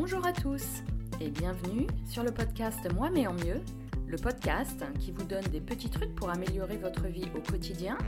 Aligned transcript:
Bonjour 0.00 0.24
à 0.24 0.32
tous 0.32 0.84
et 1.20 1.28
bienvenue 1.28 1.88
sur 2.06 2.22
le 2.22 2.30
podcast 2.30 2.78
Moi 2.94 3.10
mais 3.12 3.26
en 3.26 3.32
mieux, 3.32 3.60
le 4.06 4.16
podcast 4.16 4.84
qui 5.00 5.10
vous 5.10 5.24
donne 5.24 5.42
des 5.46 5.60
petits 5.60 5.90
trucs 5.90 6.14
pour 6.14 6.30
améliorer 6.30 6.76
votre 6.76 7.08
vie 7.08 7.26
au 7.34 7.40
quotidien, 7.40 7.98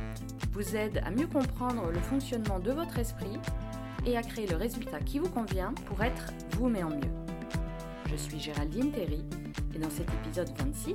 vous 0.52 0.76
aide 0.76 1.02
à 1.04 1.10
mieux 1.10 1.26
comprendre 1.26 1.90
le 1.90 1.98
fonctionnement 1.98 2.60
de 2.60 2.70
votre 2.70 2.96
esprit 3.00 3.36
et 4.06 4.16
à 4.16 4.22
créer 4.22 4.46
le 4.46 4.54
résultat 4.54 5.00
qui 5.00 5.18
vous 5.18 5.28
convient 5.30 5.74
pour 5.86 6.00
être 6.04 6.32
vous 6.52 6.68
mais 6.68 6.84
en 6.84 6.90
mieux. 6.90 7.10
Je 8.08 8.14
suis 8.14 8.38
Géraldine 8.38 8.92
Terry 8.92 9.24
et 9.74 9.78
dans 9.80 9.90
cet 9.90 10.08
épisode 10.14 10.50
26, 10.58 10.94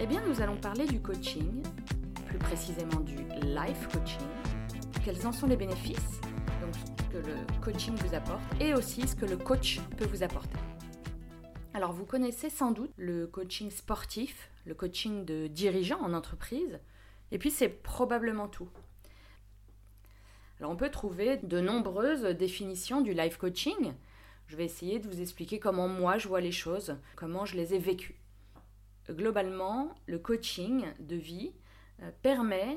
eh 0.00 0.06
bien 0.06 0.22
nous 0.26 0.40
allons 0.40 0.56
parler 0.56 0.86
du 0.86 0.98
coaching, 0.98 1.62
plus 2.24 2.38
précisément 2.38 3.00
du 3.00 3.16
life 3.42 3.86
coaching. 3.92 4.26
Quels 5.04 5.26
en 5.26 5.32
sont 5.32 5.46
les 5.46 5.58
bénéfices? 5.58 6.20
Le 7.16 7.60
coaching 7.62 7.94
vous 7.96 8.14
apporte 8.14 8.42
et 8.60 8.74
aussi 8.74 9.06
ce 9.06 9.16
que 9.16 9.26
le 9.26 9.36
coach 9.36 9.80
peut 9.96 10.06
vous 10.06 10.22
apporter. 10.22 10.58
Alors 11.74 11.92
vous 11.92 12.04
connaissez 12.04 12.50
sans 12.50 12.70
doute 12.70 12.90
le 12.96 13.26
coaching 13.26 13.70
sportif, 13.70 14.50
le 14.64 14.74
coaching 14.74 15.24
de 15.24 15.46
dirigeants 15.46 16.00
en 16.00 16.12
entreprise, 16.12 16.80
et 17.30 17.38
puis 17.38 17.50
c'est 17.50 17.68
probablement 17.68 18.48
tout. 18.48 18.68
Alors 20.58 20.70
on 20.70 20.76
peut 20.76 20.90
trouver 20.90 21.36
de 21.38 21.60
nombreuses 21.60 22.24
définitions 22.24 23.00
du 23.00 23.12
life 23.12 23.36
coaching. 23.36 23.94
Je 24.46 24.56
vais 24.56 24.64
essayer 24.64 24.98
de 24.98 25.08
vous 25.08 25.20
expliquer 25.20 25.58
comment 25.58 25.88
moi 25.88 26.18
je 26.18 26.28
vois 26.28 26.40
les 26.40 26.52
choses, 26.52 26.96
comment 27.14 27.44
je 27.44 27.56
les 27.56 27.74
ai 27.74 27.78
vécues. 27.78 28.20
Globalement, 29.08 29.94
le 30.06 30.18
coaching 30.18 30.84
de 30.98 31.16
vie, 31.16 31.52
euh, 32.02 32.10
permet 32.20 32.76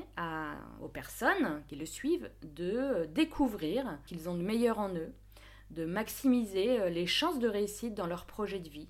aux 0.80 0.88
personnes 0.88 1.62
qui 1.68 1.76
le 1.76 1.84
suivent 1.84 2.30
de 2.42 3.04
découvrir 3.12 3.98
qu'ils 4.06 4.30
ont 4.30 4.34
le 4.34 4.42
meilleur 4.42 4.78
en 4.78 4.94
eux, 4.94 5.12
de 5.70 5.84
maximiser 5.84 6.80
euh, 6.80 6.88
les 6.88 7.06
chances 7.06 7.38
de 7.38 7.46
réussite 7.46 7.94
dans 7.94 8.06
leur 8.06 8.24
projet 8.24 8.60
de 8.60 8.70
vie, 8.70 8.88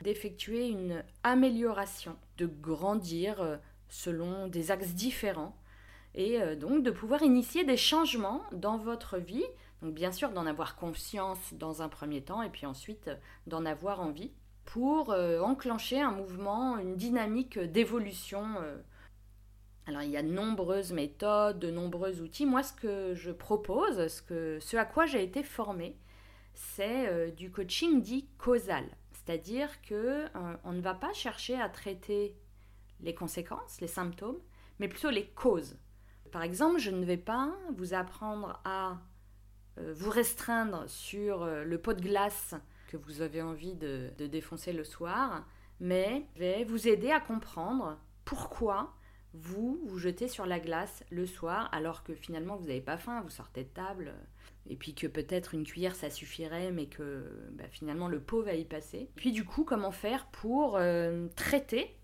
d'effectuer 0.00 0.68
une 0.68 1.02
amélioration, 1.24 2.16
de 2.38 2.46
grandir 2.46 3.40
euh, 3.40 3.56
selon 3.88 4.46
des 4.46 4.70
axes 4.70 4.94
différents 4.94 5.56
et 6.14 6.38
donc 6.56 6.82
de 6.82 6.90
pouvoir 6.90 7.22
initier 7.22 7.64
des 7.64 7.78
changements 7.78 8.42
dans 8.52 8.76
votre 8.76 9.16
vie. 9.16 9.46
Donc 9.80 9.94
bien 9.94 10.12
sûr 10.12 10.30
d'en 10.30 10.44
avoir 10.46 10.76
conscience 10.76 11.54
dans 11.54 11.80
un 11.80 11.88
premier 11.88 12.22
temps 12.22 12.42
et 12.42 12.50
puis 12.50 12.66
ensuite 12.66 13.10
d'en 13.46 13.64
avoir 13.64 14.00
envie 14.00 14.30
pour 14.66 15.08
enclencher 15.08 16.02
un 16.02 16.10
mouvement, 16.10 16.76
une 16.76 16.96
dynamique 16.96 17.58
d'évolution 17.58 18.44
alors 19.86 20.02
il 20.02 20.10
y 20.10 20.16
a 20.16 20.22
de 20.22 20.28
nombreuses 20.28 20.92
méthodes, 20.92 21.58
de 21.58 21.70
nombreux 21.70 22.20
outils. 22.20 22.46
Moi 22.46 22.62
ce 22.62 22.72
que 22.72 23.14
je 23.14 23.30
propose, 23.30 24.06
ce, 24.08 24.76
à 24.76 24.84
quoi 24.84 25.06
j'ai 25.06 25.22
été 25.22 25.42
formée, 25.42 25.96
c'est 26.54 27.08
euh, 27.08 27.30
du 27.30 27.50
coaching 27.50 28.00
dit 28.00 28.28
causal. 28.38 28.84
C'est-à-dire 29.12 29.68
que 29.82 30.24
euh, 30.24 30.56
on 30.64 30.72
ne 30.72 30.80
va 30.80 30.94
pas 30.94 31.12
chercher 31.12 31.60
à 31.60 31.68
traiter 31.68 32.36
les 33.00 33.14
conséquences, 33.14 33.80
les 33.80 33.88
symptômes, 33.88 34.38
mais 34.78 34.88
plutôt 34.88 35.10
les 35.10 35.26
causes. 35.26 35.76
Par 36.30 36.42
exemple, 36.42 36.78
je 36.78 36.90
ne 36.90 37.04
vais 37.04 37.16
pas 37.16 37.52
vous 37.76 37.94
apprendre 37.94 38.60
à 38.64 38.98
euh, 39.78 39.92
vous 39.96 40.10
restreindre 40.10 40.88
sur 40.88 41.44
le 41.44 41.78
pot 41.78 41.94
de 41.94 42.02
glace 42.02 42.54
que 42.88 42.96
vous 42.96 43.20
avez 43.20 43.42
envie 43.42 43.74
de 43.74 44.26
défoncer 44.26 44.72
le 44.72 44.84
soir, 44.84 45.44
mais 45.80 46.26
je 46.34 46.40
vais 46.40 46.64
vous 46.64 46.86
aider 46.86 47.10
à 47.10 47.20
comprendre 47.20 47.98
pourquoi 48.24 48.94
vous 49.34 49.80
vous 49.84 49.98
jetez 49.98 50.28
sur 50.28 50.46
la 50.46 50.60
glace 50.60 51.04
le 51.10 51.26
soir 51.26 51.68
alors 51.72 52.02
que 52.02 52.14
finalement 52.14 52.56
vous 52.56 52.66
n'avez 52.66 52.80
pas 52.80 52.98
faim, 52.98 53.20
vous 53.22 53.30
sortez 53.30 53.64
de 53.64 53.68
table, 53.68 54.12
et 54.68 54.76
puis 54.76 54.94
que 54.94 55.06
peut-être 55.06 55.54
une 55.54 55.64
cuillère 55.64 55.94
ça 55.94 56.10
suffirait, 56.10 56.70
mais 56.70 56.86
que 56.86 57.24
bah, 57.52 57.64
finalement 57.70 58.08
le 58.08 58.20
pot 58.20 58.42
va 58.42 58.54
y 58.54 58.64
passer. 58.64 59.08
Puis 59.16 59.32
du 59.32 59.44
coup, 59.44 59.64
comment 59.64 59.90
faire 59.90 60.26
pour 60.26 60.76
euh, 60.76 61.28
traiter 61.36 61.96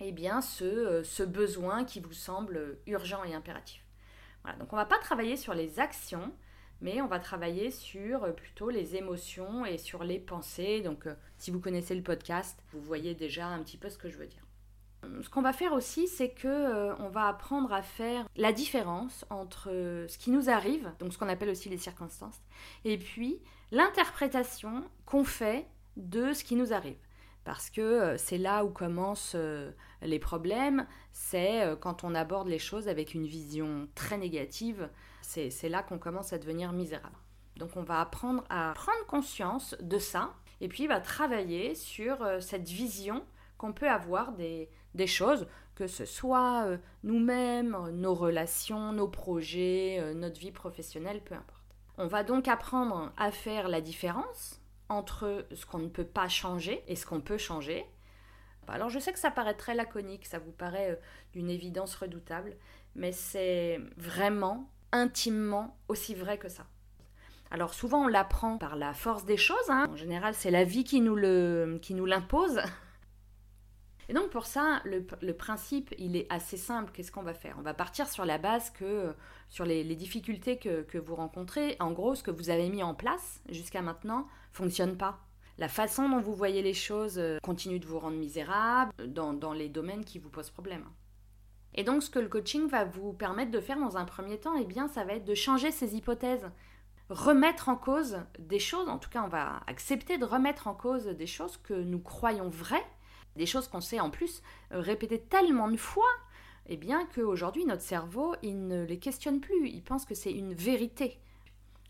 eh 0.00 0.12
bien, 0.12 0.40
ce, 0.40 0.64
euh, 0.64 1.04
ce, 1.04 1.22
besoin 1.22 1.84
qui 1.84 2.00
vous 2.00 2.12
semble 2.12 2.78
urgent 2.86 3.24
et 3.24 3.34
impératif? 3.34 3.84
Voilà, 4.42 4.58
donc 4.58 4.72
on 4.72 4.76
va 4.76 4.86
pas 4.86 4.98
travailler 4.98 5.36
sur 5.36 5.52
les 5.52 5.78
actions, 5.78 6.32
mais 6.80 7.02
on 7.02 7.06
va 7.06 7.18
travailler 7.18 7.70
sur 7.70 8.24
euh, 8.24 8.32
plutôt 8.32 8.70
les 8.70 8.96
émotions 8.96 9.66
et 9.66 9.78
sur 9.78 10.04
les 10.04 10.18
pensées. 10.18 10.80
Donc 10.82 11.06
si 11.38 11.50
vous 11.50 11.60
connaissez 11.60 11.94
le 11.94 12.02
podcast, 12.02 12.62
vous 12.72 12.80
voyez 12.80 13.14
déjà 13.14 13.46
un 13.46 13.62
petit 13.62 13.76
peu 13.76 13.90
ce 13.90 13.98
que 13.98 14.08
je 14.08 14.16
veux 14.16 14.26
dire. 14.26 14.49
Ce 15.22 15.30
qu'on 15.30 15.42
va 15.42 15.52
faire 15.52 15.72
aussi, 15.72 16.08
c'est 16.08 16.30
que 16.30 16.48
euh, 16.48 16.94
on 16.98 17.08
va 17.08 17.26
apprendre 17.26 17.72
à 17.72 17.82
faire 17.82 18.26
la 18.36 18.52
différence 18.52 19.24
entre 19.30 19.70
euh, 19.70 20.06
ce 20.08 20.18
qui 20.18 20.30
nous 20.30 20.50
arrive, 20.50 20.92
donc 20.98 21.12
ce 21.12 21.18
qu'on 21.18 21.28
appelle 21.28 21.48
aussi 21.48 21.68
les 21.68 21.78
circonstances, 21.78 22.40
et 22.84 22.98
puis 22.98 23.40
l'interprétation 23.70 24.84
qu'on 25.06 25.24
fait 25.24 25.66
de 25.96 26.32
ce 26.32 26.44
qui 26.44 26.54
nous 26.54 26.72
arrive. 26.72 26.98
Parce 27.44 27.70
que 27.70 27.80
euh, 27.80 28.16
c'est 28.18 28.36
là 28.36 28.64
où 28.64 28.68
commencent 28.68 29.36
les 30.02 30.18
problèmes, 30.18 30.86
c'est 31.12 31.76
quand 31.80 32.04
on 32.04 32.14
aborde 32.14 32.48
les 32.48 32.58
choses 32.58 32.88
avec 32.88 33.14
une 33.14 33.26
vision 33.26 33.88
très 33.94 34.18
négative, 34.18 34.88
c'est 35.22 35.68
là 35.68 35.82
qu'on 35.82 35.98
commence 35.98 36.32
à 36.32 36.38
devenir 36.38 36.72
misérable. 36.72 37.16
Donc 37.56 37.76
on 37.76 37.82
va 37.82 38.00
apprendre 38.00 38.44
à 38.50 38.72
prendre 38.74 39.06
conscience 39.06 39.76
de 39.80 39.98
ça, 39.98 40.34
et 40.60 40.68
puis 40.68 40.86
va 40.86 41.00
travailler 41.00 41.74
sur 41.74 42.18
cette 42.40 42.68
vision 42.68 43.24
qu'on 43.56 43.72
peut 43.72 43.88
avoir 43.88 44.32
des, 44.32 44.70
des 44.94 45.06
choses, 45.06 45.46
que 45.74 45.86
ce 45.86 46.04
soit 46.04 46.64
euh, 46.66 46.78
nous-mêmes, 47.04 47.76
nos 47.92 48.14
relations, 48.14 48.92
nos 48.92 49.08
projets, 49.08 49.98
euh, 50.00 50.14
notre 50.14 50.38
vie 50.38 50.52
professionnelle, 50.52 51.22
peu 51.24 51.34
importe. 51.34 51.64
On 51.98 52.06
va 52.06 52.22
donc 52.22 52.48
apprendre 52.48 53.12
à 53.16 53.30
faire 53.30 53.68
la 53.68 53.80
différence 53.80 54.60
entre 54.88 55.46
ce 55.52 55.66
qu'on 55.66 55.78
ne 55.78 55.88
peut 55.88 56.04
pas 56.04 56.28
changer 56.28 56.82
et 56.86 56.96
ce 56.96 57.06
qu'on 57.06 57.20
peut 57.20 57.38
changer. 57.38 57.86
Alors 58.68 58.88
je 58.88 58.98
sais 58.98 59.12
que 59.12 59.18
ça 59.18 59.30
paraît 59.30 59.54
très 59.54 59.74
laconique, 59.74 60.26
ça 60.26 60.38
vous 60.38 60.52
paraît 60.52 60.92
euh, 60.92 60.96
d'une 61.32 61.50
évidence 61.50 61.96
redoutable, 61.96 62.56
mais 62.94 63.12
c'est 63.12 63.80
vraiment 63.96 64.70
intimement 64.92 65.76
aussi 65.88 66.14
vrai 66.14 66.38
que 66.38 66.48
ça. 66.48 66.66
Alors 67.50 67.74
souvent 67.74 68.04
on 68.04 68.08
l'apprend 68.08 68.58
par 68.58 68.76
la 68.76 68.94
force 68.94 69.24
des 69.24 69.36
choses, 69.36 69.70
hein. 69.70 69.88
en 69.90 69.96
général 69.96 70.34
c'est 70.34 70.52
la 70.52 70.64
vie 70.64 70.84
qui 70.84 71.00
nous 71.00 71.16
l'impose, 71.16 72.60
et 74.10 74.12
donc 74.12 74.30
pour 74.30 74.46
ça, 74.46 74.82
le, 74.84 75.32
principe, 75.32 75.94
il 75.96 76.16
est 76.16 76.26
assez 76.30 76.56
simple. 76.56 76.90
Qu'est-ce 76.92 77.12
qu'on 77.12 77.22
va 77.22 77.32
faire? 77.32 77.54
On 77.60 77.62
va 77.62 77.74
partir 77.74 78.08
sur 78.08 78.24
la 78.24 78.38
base 78.38 78.70
que, 78.70 79.14
sur 79.48 79.64
les, 79.64 79.84
difficultés 79.94 80.58
que, 80.58 80.98
vous 80.98 81.14
rencontrez, 81.14 81.76
en 81.78 81.92
gros, 81.92 82.16
ce 82.16 82.24
que 82.24 82.32
vous 82.32 82.50
avez 82.50 82.68
mis 82.70 82.82
en 82.82 82.92
place 82.92 83.40
jusqu'à 83.50 83.82
maintenant 83.82 84.26
fonctionne 84.50 84.96
pas. 84.96 85.20
La 85.58 85.68
façon 85.68 86.08
dont 86.08 86.18
vous 86.18 86.34
voyez 86.34 86.60
les 86.60 86.74
choses 86.74 87.18
euh, 87.20 87.38
continue 87.40 87.78
de 87.78 87.86
vous 87.86 88.00
rendre 88.00 88.16
misérable 88.16 88.92
dans, 89.06 89.32
dans 89.32 89.52
les 89.52 89.68
domaines 89.68 90.04
qui 90.04 90.18
vous 90.18 90.28
posent 90.28 90.50
problème. 90.50 90.84
Et 91.76 91.84
donc 91.84 92.02
ce 92.02 92.10
que 92.10 92.18
le 92.18 92.26
coaching 92.26 92.66
va 92.66 92.84
vous 92.84 93.12
permettre 93.12 93.52
de 93.52 93.60
faire 93.60 93.78
dans 93.78 93.96
un 93.96 94.06
premier 94.06 94.40
temps, 94.40 94.56
eh 94.56 94.64
bien 94.64 94.88
ça 94.88 95.04
va 95.04 95.12
être 95.12 95.24
de 95.24 95.34
changer 95.36 95.70
ces 95.70 95.94
hypothèses, 95.94 96.50
remettre 97.10 97.68
en 97.68 97.76
cause 97.76 98.18
des 98.40 98.58
choses, 98.58 98.88
en 98.88 98.98
tout 98.98 99.10
cas 99.10 99.22
on 99.22 99.28
va 99.28 99.60
accepter 99.68 100.18
de 100.18 100.24
remettre 100.24 100.66
en 100.66 100.74
cause 100.74 101.06
des 101.06 101.26
choses 101.28 101.58
que 101.58 101.74
nous 101.74 102.00
croyons 102.00 102.48
vraies 102.48 102.86
des 103.40 103.46
choses 103.46 103.68
qu'on 103.68 103.80
sait 103.80 104.00
en 104.00 104.10
plus 104.10 104.42
euh, 104.72 104.80
répéter 104.80 105.18
tellement 105.18 105.68
de 105.70 105.78
fois, 105.78 106.12
eh 106.66 106.76
bien 106.76 107.06
qu'aujourd'hui 107.06 107.64
notre 107.64 107.80
cerveau, 107.80 108.36
il 108.42 108.66
ne 108.66 108.84
les 108.84 108.98
questionne 108.98 109.40
plus, 109.40 109.66
il 109.66 109.82
pense 109.82 110.04
que 110.04 110.14
c'est 110.14 110.30
une 110.30 110.52
vérité. 110.52 111.18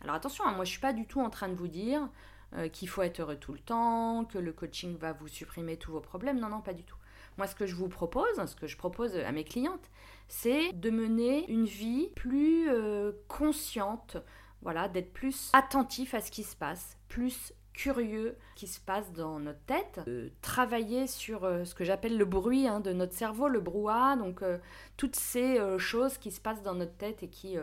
Alors 0.00 0.14
attention, 0.14 0.44
hein, 0.46 0.52
moi 0.52 0.64
je 0.64 0.70
suis 0.70 0.80
pas 0.80 0.92
du 0.92 1.06
tout 1.06 1.20
en 1.20 1.28
train 1.28 1.48
de 1.48 1.56
vous 1.56 1.66
dire 1.66 2.08
euh, 2.56 2.68
qu'il 2.68 2.88
faut 2.88 3.02
être 3.02 3.18
heureux 3.18 3.36
tout 3.36 3.52
le 3.52 3.58
temps, 3.58 4.24
que 4.26 4.38
le 4.38 4.52
coaching 4.52 4.96
va 4.96 5.12
vous 5.12 5.26
supprimer 5.26 5.76
tous 5.76 5.90
vos 5.90 6.00
problèmes, 6.00 6.38
non, 6.38 6.48
non, 6.48 6.60
pas 6.60 6.72
du 6.72 6.84
tout. 6.84 6.96
Moi 7.36 7.48
ce 7.48 7.56
que 7.56 7.66
je 7.66 7.74
vous 7.74 7.88
propose, 7.88 8.46
ce 8.46 8.54
que 8.54 8.68
je 8.68 8.76
propose 8.76 9.16
à 9.16 9.32
mes 9.32 9.44
clientes, 9.44 9.90
c'est 10.28 10.72
de 10.72 10.90
mener 10.90 11.50
une 11.50 11.66
vie 11.66 12.10
plus 12.14 12.70
euh, 12.70 13.10
consciente, 13.26 14.18
voilà, 14.62 14.88
d'être 14.88 15.12
plus 15.12 15.50
attentif 15.52 16.14
à 16.14 16.20
ce 16.20 16.30
qui 16.30 16.44
se 16.44 16.54
passe, 16.54 16.96
plus 17.08 17.52
curieux 17.80 18.36
qui 18.56 18.66
se 18.66 18.78
passe 18.78 19.10
dans 19.12 19.40
notre 19.40 19.64
tête, 19.64 20.00
de 20.04 20.30
travailler 20.42 21.06
sur 21.06 21.44
euh, 21.44 21.64
ce 21.64 21.74
que 21.74 21.82
j'appelle 21.82 22.18
le 22.18 22.26
bruit 22.26 22.66
hein, 22.66 22.80
de 22.80 22.92
notre 22.92 23.14
cerveau, 23.14 23.48
le 23.48 23.58
brouhaha, 23.58 24.16
donc 24.16 24.42
euh, 24.42 24.58
toutes 24.98 25.16
ces 25.16 25.58
euh, 25.58 25.78
choses 25.78 26.18
qui 26.18 26.30
se 26.30 26.42
passent 26.42 26.62
dans 26.62 26.74
notre 26.74 26.94
tête 26.98 27.22
et 27.22 27.28
qui, 27.28 27.56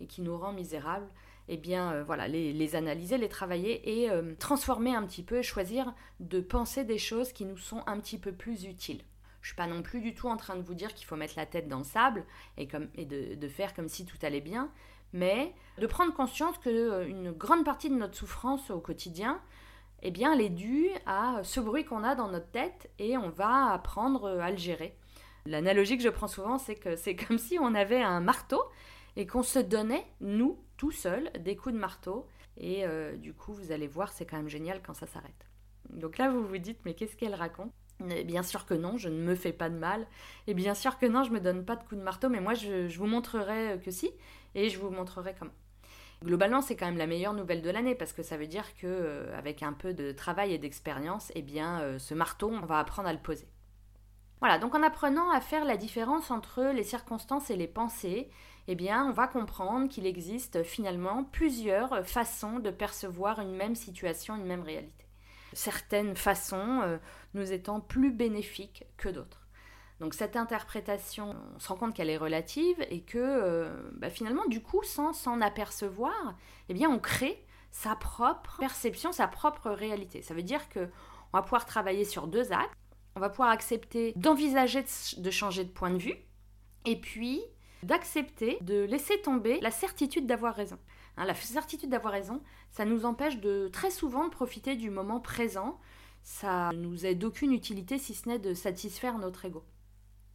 et 0.00 0.06
qui 0.06 0.20
nous 0.20 0.36
rend 0.36 0.52
misérables, 0.52 1.06
et 1.48 1.54
eh 1.54 1.56
bien 1.56 2.02
voilà, 2.02 2.28
les, 2.28 2.76
analyser, 2.76 3.16
les 3.16 3.30
travailler 3.30 4.04
et 4.04 4.10
transformer 4.38 4.94
un 4.94 5.04
petit 5.06 5.22
peu 5.24 5.38
et 5.38 5.42
choisir 5.42 5.92
de 6.20 6.40
penser 6.40 6.84
des 6.84 6.98
choses 6.98 7.32
qui 7.32 7.44
nous 7.44 7.56
sont 7.56 7.82
un 7.86 7.98
petit 7.98 8.18
peu 8.18 8.32
plus 8.32 8.64
utiles. 8.64 9.02
Je 9.40 9.48
suis 9.48 9.56
pas 9.56 9.66
non 9.66 9.82
plus 9.82 10.00
du 10.00 10.14
tout 10.14 10.28
en 10.28 10.36
train 10.36 10.54
de 10.54 10.62
vous 10.62 10.74
dire 10.74 10.94
qu'il 10.94 11.06
faut 11.06 11.16
mettre 11.16 11.34
la 11.36 11.46
tête 11.46 11.66
dans 11.66 11.78
le 11.78 11.84
sable 11.84 12.24
et, 12.58 12.68
comme, 12.68 12.88
et 12.94 13.06
de, 13.06 13.34
de 13.34 13.48
faire 13.48 13.74
comme 13.74 13.88
si 13.88 14.04
tout 14.04 14.18
allait 14.22 14.40
bien, 14.40 14.70
mais 15.12 15.52
de 15.78 15.86
prendre 15.86 16.14
conscience 16.14 16.58
qu'une 16.58 17.32
grande 17.32 17.64
partie 17.64 17.90
de 17.90 17.96
notre 17.96 18.14
souffrance 18.14 18.70
au 18.70 18.78
quotidien, 18.78 19.40
eh 20.02 20.10
bien, 20.10 20.32
elle 20.32 20.40
est 20.40 20.50
due 20.50 20.90
à 21.06 21.40
ce 21.44 21.60
bruit 21.60 21.84
qu'on 21.84 22.02
a 22.02 22.14
dans 22.14 22.28
notre 22.28 22.50
tête 22.50 22.90
et 22.98 23.16
on 23.16 23.30
va 23.30 23.72
apprendre 23.72 24.40
à 24.40 24.50
le 24.50 24.56
gérer. 24.56 24.96
L'analogie 25.46 25.96
que 25.96 26.02
je 26.02 26.08
prends 26.08 26.28
souvent, 26.28 26.58
c'est 26.58 26.74
que 26.74 26.96
c'est 26.96 27.16
comme 27.28 27.38
si 27.38 27.58
on 27.58 27.74
avait 27.74 28.02
un 28.02 28.20
marteau 28.20 28.62
et 29.16 29.26
qu'on 29.26 29.42
se 29.42 29.58
donnait, 29.58 30.04
nous, 30.20 30.58
tout 30.76 30.90
seuls, 30.90 31.30
des 31.40 31.56
coups 31.56 31.74
de 31.74 31.80
marteau 31.80 32.26
Et 32.56 32.84
euh, 32.84 33.16
du 33.16 33.32
coup, 33.32 33.52
vous 33.52 33.70
allez 33.72 33.86
voir, 33.86 34.12
c'est 34.12 34.26
quand 34.26 34.36
même 34.36 34.48
génial 34.48 34.82
quand 34.82 34.94
ça 34.94 35.06
s'arrête. 35.06 35.46
Donc 35.90 36.18
là, 36.18 36.30
vous 36.30 36.46
vous 36.46 36.58
dites, 36.58 36.78
mais 36.84 36.94
qu'est-ce 36.94 37.16
qu'elle 37.16 37.34
raconte? 37.34 37.72
Bien 38.00 38.42
sûr 38.42 38.66
que 38.66 38.74
non, 38.74 38.96
je 38.96 39.08
ne 39.08 39.22
me 39.22 39.36
fais 39.36 39.52
pas 39.52 39.70
de 39.70 39.76
mal. 39.76 40.06
Et 40.48 40.54
bien 40.54 40.74
sûr 40.74 40.98
que 40.98 41.06
non, 41.06 41.22
je 41.22 41.30
me 41.30 41.38
donne 41.38 41.64
pas 41.64 41.76
de 41.76 41.82
coups 41.82 41.98
de 41.98 42.04
marteau, 42.04 42.28
mais 42.28 42.40
moi, 42.40 42.54
je, 42.54 42.88
je 42.88 42.98
vous 42.98 43.06
montrerai 43.06 43.80
que 43.84 43.92
si, 43.92 44.10
et 44.54 44.70
je 44.70 44.78
vous 44.78 44.90
montrerai 44.90 45.34
comment. 45.38 45.52
Globalement, 46.24 46.60
c'est 46.60 46.76
quand 46.76 46.86
même 46.86 46.98
la 46.98 47.06
meilleure 47.06 47.34
nouvelle 47.34 47.62
de 47.62 47.70
l'année 47.70 47.94
parce 47.94 48.12
que 48.12 48.22
ça 48.22 48.36
veut 48.36 48.46
dire 48.46 48.74
que 48.76 48.86
euh, 48.86 49.36
avec 49.36 49.62
un 49.62 49.72
peu 49.72 49.92
de 49.92 50.12
travail 50.12 50.52
et 50.52 50.58
d'expérience, 50.58 51.32
eh 51.34 51.42
bien, 51.42 51.80
euh, 51.80 51.98
ce 51.98 52.14
marteau, 52.14 52.50
on 52.50 52.64
va 52.64 52.78
apprendre 52.78 53.08
à 53.08 53.12
le 53.12 53.18
poser. 53.18 53.48
Voilà, 54.40 54.58
donc 54.58 54.74
en 54.74 54.82
apprenant 54.82 55.30
à 55.30 55.40
faire 55.40 55.64
la 55.64 55.76
différence 55.76 56.30
entre 56.30 56.72
les 56.74 56.84
circonstances 56.84 57.50
et 57.50 57.56
les 57.56 57.66
pensées, 57.66 58.30
eh 58.68 58.74
bien, 58.74 59.04
on 59.04 59.12
va 59.12 59.26
comprendre 59.26 59.88
qu'il 59.88 60.06
existe 60.06 60.62
finalement 60.62 61.24
plusieurs 61.24 62.06
façons 62.06 62.60
de 62.60 62.70
percevoir 62.70 63.40
une 63.40 63.54
même 63.54 63.74
situation, 63.74 64.36
une 64.36 64.46
même 64.46 64.62
réalité. 64.62 65.06
Certaines 65.52 66.16
façons 66.16 66.80
euh, 66.82 66.98
nous 67.34 67.52
étant 67.52 67.80
plus 67.80 68.12
bénéfiques 68.12 68.84
que 68.96 69.08
d'autres. 69.08 69.41
Donc 70.02 70.14
cette 70.14 70.34
interprétation, 70.34 71.36
on 71.54 71.60
se 71.60 71.68
rend 71.68 71.76
compte 71.76 71.94
qu'elle 71.94 72.10
est 72.10 72.16
relative 72.16 72.84
et 72.90 73.02
que 73.02 73.18
euh, 73.18 73.70
bah, 73.92 74.10
finalement, 74.10 74.44
du 74.46 74.60
coup, 74.60 74.82
sans 74.82 75.12
s'en 75.12 75.40
apercevoir, 75.40 76.34
eh 76.68 76.74
bien, 76.74 76.90
on 76.90 76.98
crée 76.98 77.46
sa 77.70 77.94
propre 77.94 78.56
perception, 78.58 79.12
sa 79.12 79.28
propre 79.28 79.70
réalité. 79.70 80.20
Ça 80.20 80.34
veut 80.34 80.42
dire 80.42 80.68
que 80.70 80.88
on 81.32 81.38
va 81.38 81.42
pouvoir 81.42 81.66
travailler 81.66 82.04
sur 82.04 82.26
deux 82.26 82.50
axes. 82.52 82.74
On 83.14 83.20
va 83.20 83.30
pouvoir 83.30 83.50
accepter 83.50 84.12
d'envisager 84.16 84.84
de 85.18 85.30
changer 85.30 85.62
de 85.62 85.70
point 85.70 85.90
de 85.90 85.98
vue 85.98 86.16
et 86.84 86.96
puis 86.96 87.40
d'accepter 87.84 88.58
de 88.60 88.82
laisser 88.82 89.20
tomber 89.20 89.60
la 89.60 89.70
certitude 89.70 90.26
d'avoir 90.26 90.56
raison. 90.56 90.80
Hein, 91.16 91.26
la 91.26 91.34
certitude 91.36 91.90
d'avoir 91.90 92.12
raison, 92.12 92.42
ça 92.72 92.84
nous 92.84 93.04
empêche 93.04 93.38
de 93.38 93.68
très 93.72 93.92
souvent 93.92 94.24
de 94.24 94.30
profiter 94.30 94.74
du 94.74 94.90
moment 94.90 95.20
présent. 95.20 95.78
Ça 96.24 96.72
nous 96.74 97.06
est 97.06 97.14
d'aucune 97.14 97.52
utilité 97.52 97.98
si 97.98 98.14
ce 98.14 98.28
n'est 98.28 98.40
de 98.40 98.52
satisfaire 98.52 99.18
notre 99.18 99.44
ego. 99.44 99.62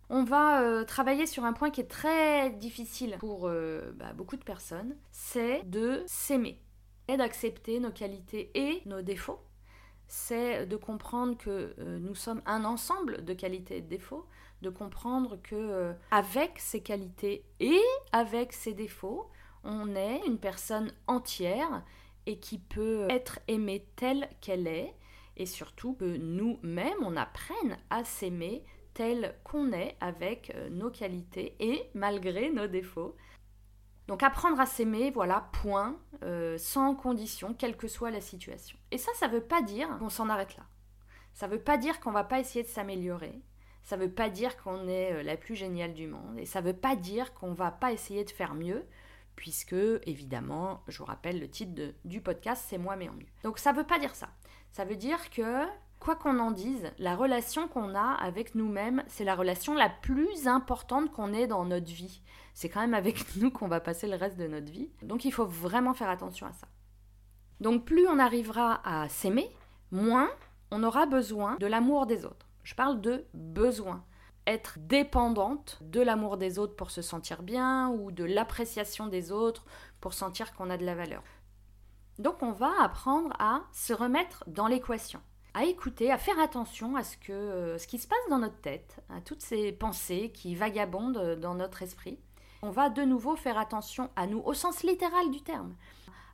On 0.09 0.23
va 0.23 0.61
euh, 0.61 0.85
travailler 0.85 1.25
sur 1.25 1.43
un 1.43 1.51
point 1.51 1.69
qui 1.69 1.81
est 1.81 1.89
très 1.89 2.49
difficile 2.51 3.17
pour 3.19 3.47
euh, 3.47 3.91
bah, 3.95 4.13
beaucoup 4.13 4.37
de 4.37 4.43
personnes, 4.43 4.95
c'est 5.11 5.63
de 5.69 6.03
s'aimer. 6.07 6.61
Et 7.09 7.17
d'accepter 7.17 7.79
nos 7.79 7.91
qualités 7.91 8.51
et 8.53 8.81
nos 8.85 9.01
défauts. 9.01 9.39
C'est 10.07 10.65
de 10.65 10.75
comprendre 10.77 11.37
que 11.37 11.73
euh, 11.79 11.99
nous 11.99 12.15
sommes 12.15 12.41
un 12.45 12.63
ensemble 12.63 13.23
de 13.25 13.33
qualités 13.33 13.77
et 13.77 13.81
de 13.81 13.87
défauts, 13.87 14.25
de 14.61 14.69
comprendre 14.69 15.37
que 15.41 15.93
avec 16.11 16.59
ces 16.59 16.81
qualités 16.81 17.45
et 17.59 17.81
avec 18.11 18.53
ces 18.53 18.73
défauts, 18.73 19.29
on 19.63 19.95
est 19.95 20.21
une 20.25 20.37
personne 20.37 20.91
entière 21.07 21.83
et 22.25 22.39
qui 22.39 22.57
peut 22.57 23.07
être 23.09 23.39
aimée 23.47 23.87
telle 23.95 24.29
qu'elle 24.41 24.67
est, 24.67 24.93
et 25.37 25.45
surtout 25.45 25.93
que 25.93 26.17
nous-mêmes, 26.17 26.97
on 27.01 27.15
apprenne 27.15 27.77
à 27.89 28.03
s'aimer 28.03 28.63
tel 28.97 29.35
qu'on 29.43 29.73
est 29.73 29.95
avec 30.01 30.51
euh, 30.55 30.69
nos 30.69 30.89
qualités 30.89 31.55
et 31.59 31.87
malgré 31.93 32.49
nos 32.49 32.65
défauts. 32.65 33.15
Donc 34.07 34.23
apprendre 34.23 34.59
à 34.59 34.65
s'aimer, 34.65 35.11
voilà, 35.11 35.49
point, 35.53 35.99
euh, 36.23 36.57
sans 36.57 36.95
condition, 36.95 37.53
quelle 37.53 37.77
que 37.77 37.87
soit 37.87 38.09
la 38.09 38.21
situation. 38.21 38.75
Et 38.89 38.97
ça, 38.97 39.11
ça 39.13 39.27
ne 39.27 39.33
veut 39.33 39.43
pas 39.43 39.61
dire 39.61 39.87
qu'on 39.99 40.09
s'en 40.09 40.29
arrête 40.29 40.57
là. 40.57 40.63
Ça 41.33 41.47
ne 41.47 41.51
veut 41.51 41.61
pas 41.61 41.77
dire 41.77 41.99
qu'on 41.99 42.11
va 42.11 42.23
pas 42.23 42.39
essayer 42.39 42.63
de 42.63 42.69
s'améliorer. 42.69 43.39
Ça 43.83 43.97
ne 43.97 44.01
veut 44.05 44.11
pas 44.11 44.29
dire 44.31 44.57
qu'on 44.57 44.87
est 44.87 45.13
euh, 45.13 45.21
la 45.21 45.37
plus 45.37 45.55
géniale 45.55 45.93
du 45.93 46.07
monde. 46.07 46.39
Et 46.39 46.47
ça 46.47 46.61
ne 46.61 46.67
veut 46.67 46.75
pas 46.75 46.95
dire 46.95 47.35
qu'on 47.35 47.53
va 47.53 47.69
pas 47.69 47.91
essayer 47.91 48.25
de 48.25 48.31
faire 48.31 48.55
mieux, 48.55 48.83
puisque, 49.35 49.75
évidemment, 50.07 50.81
je 50.87 50.97
vous 50.97 51.05
rappelle, 51.05 51.39
le 51.39 51.51
titre 51.51 51.93
du 52.03 52.19
podcast, 52.19 52.65
c'est 52.67 52.79
moi 52.79 52.95
mais 52.95 53.09
en 53.09 53.13
mieux. 53.13 53.27
Donc 53.43 53.59
ça 53.59 53.73
ne 53.73 53.77
veut 53.77 53.85
pas 53.85 53.99
dire 53.99 54.15
ça. 54.15 54.29
Ça 54.71 54.85
veut 54.85 54.95
dire 54.95 55.29
que 55.29 55.67
quoi 55.99 56.15
qu'on 56.15 56.39
en 56.39 56.51
dise, 56.51 56.91
la 56.99 57.15
relation 57.15 57.67
qu'on 57.67 57.95
a 57.95 58.13
avec 58.13 58.55
nous-mêmes, 58.55 59.03
c'est 59.07 59.23
la 59.23 59.35
relation 59.35 59.73
la 59.73 59.89
plus 59.89 60.47
importante 60.47 61.11
qu'on 61.11 61.33
ait 61.33 61.47
dans 61.47 61.65
notre 61.65 61.91
vie. 61.91 62.21
C'est 62.53 62.69
quand 62.69 62.81
même 62.81 62.93
avec 62.93 63.35
nous 63.37 63.51
qu'on 63.51 63.67
va 63.67 63.79
passer 63.79 64.07
le 64.07 64.15
reste 64.15 64.37
de 64.37 64.47
notre 64.47 64.71
vie. 64.71 64.89
Donc 65.01 65.25
il 65.25 65.31
faut 65.31 65.45
vraiment 65.45 65.93
faire 65.93 66.09
attention 66.09 66.47
à 66.47 66.53
ça. 66.53 66.67
Donc 67.59 67.85
plus 67.85 68.07
on 68.07 68.19
arrivera 68.19 68.81
à 68.85 69.09
s'aimer, 69.09 69.49
moins 69.91 70.29
on 70.71 70.83
aura 70.83 71.05
besoin 71.05 71.55
de 71.55 71.67
l'amour 71.67 72.05
des 72.05 72.25
autres. 72.25 72.47
Je 72.63 72.75
parle 72.75 73.01
de 73.01 73.25
besoin. 73.33 74.03
Être 74.45 74.75
dépendante 74.79 75.79
de 75.81 75.99
l'amour 75.99 76.37
des 76.37 76.57
autres 76.59 76.75
pour 76.75 76.91
se 76.91 77.01
sentir 77.01 77.43
bien 77.43 77.89
ou 77.89 78.11
de 78.11 78.23
l'appréciation 78.23 79.07
des 79.07 79.31
autres 79.31 79.65
pour 79.99 80.13
sentir 80.13 80.53
qu'on 80.53 80.69
a 80.69 80.77
de 80.77 80.85
la 80.85 80.95
valeur. 80.95 81.23
Donc 82.19 82.41
on 82.41 82.51
va 82.51 82.71
apprendre 82.81 83.33
à 83.39 83.61
se 83.71 83.93
remettre 83.93 84.43
dans 84.47 84.67
l'équation 84.67 85.21
à 85.57 85.63
écouter, 85.63 86.11
à 86.11 86.19
faire 86.19 86.39
attention 86.39 86.95
à 86.95 87.03
ce, 87.03 87.17
que, 87.17 87.33
euh, 87.33 87.79
ce 87.79 87.87
qui 87.87 87.97
se 87.97 88.07
passe 88.07 88.29
dans 88.29 88.37
notre 88.37 88.61
tête, 88.61 89.01
à 89.09 89.21
toutes 89.21 89.41
ces 89.41 89.71
pensées 89.71 90.31
qui 90.31 90.53
vagabondent 90.53 91.39
dans 91.39 91.55
notre 91.55 91.81
esprit. 91.81 92.19
On 92.61 92.69
va 92.69 92.91
de 92.91 93.01
nouveau 93.01 93.35
faire 93.35 93.57
attention 93.57 94.11
à 94.15 94.27
nous, 94.27 94.39
au 94.45 94.53
sens 94.53 94.83
littéral 94.83 95.31
du 95.31 95.41
terme, 95.41 95.75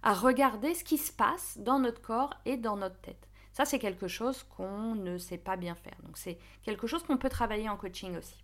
à 0.01 0.13
regarder 0.13 0.73
ce 0.73 0.83
qui 0.83 0.97
se 0.97 1.13
passe 1.13 1.57
dans 1.57 1.79
notre 1.79 2.01
corps 2.01 2.33
et 2.43 2.57
dans 2.57 2.75
notre 2.75 2.99
tête. 2.99 3.29
Ça, 3.53 3.63
c'est 3.63 3.79
quelque 3.79 4.09
chose 4.09 4.43
qu'on 4.57 4.93
ne 4.93 5.17
sait 5.17 5.37
pas 5.37 5.55
bien 5.55 5.75
faire. 5.75 5.95
Donc, 6.03 6.17
c'est 6.17 6.37
quelque 6.61 6.85
chose 6.85 7.03
qu'on 7.03 7.17
peut 7.17 7.29
travailler 7.29 7.69
en 7.69 7.77
coaching 7.77 8.17
aussi. 8.17 8.43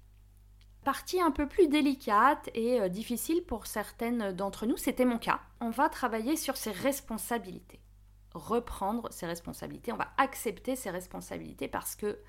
Partie 0.86 1.20
un 1.20 1.32
peu 1.32 1.46
plus 1.46 1.68
délicate 1.68 2.50
et 2.54 2.80
euh, 2.80 2.88
difficile 2.88 3.44
pour 3.44 3.68
certaines 3.68 4.32
d'entre 4.32 4.66
nous, 4.66 4.78
c'était 4.78 5.04
mon 5.04 5.18
cas. 5.18 5.42
On 5.60 5.72
va 5.72 5.90
travailler 5.90 6.38
sur 6.38 6.56
ses 6.56 6.72
responsabilités 6.72 7.82
reprendre 8.34 9.12
ses 9.12 9.26
responsabilités, 9.26 9.92
on 9.92 9.98
va 9.98 10.12
accepter 10.18 10.76
ses 10.76 10.90
responsabilités 10.90 11.68
parce 11.68 11.96
que 11.96 12.20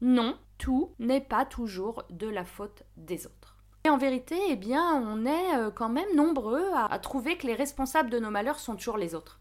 non, 0.00 0.38
tout 0.58 0.94
n'est 0.98 1.20
pas 1.20 1.44
toujours 1.44 2.04
de 2.10 2.28
la 2.28 2.44
faute 2.44 2.84
des 2.96 3.26
autres. 3.26 3.56
Et 3.84 3.90
en 3.90 3.98
vérité, 3.98 4.36
eh 4.48 4.56
bien, 4.56 4.94
on 4.94 5.24
est 5.24 5.56
euh, 5.56 5.70
quand 5.70 5.88
même 5.88 6.14
nombreux 6.14 6.64
à, 6.74 6.98
trouver 6.98 7.36
que 7.36 7.46
les 7.46 7.54
responsables 7.54 8.10
de 8.10 8.18
nos 8.18 8.30
malheurs 8.30 8.58
sont 8.58 8.76
toujours 8.76 8.98
les 8.98 9.14
autres. 9.14 9.40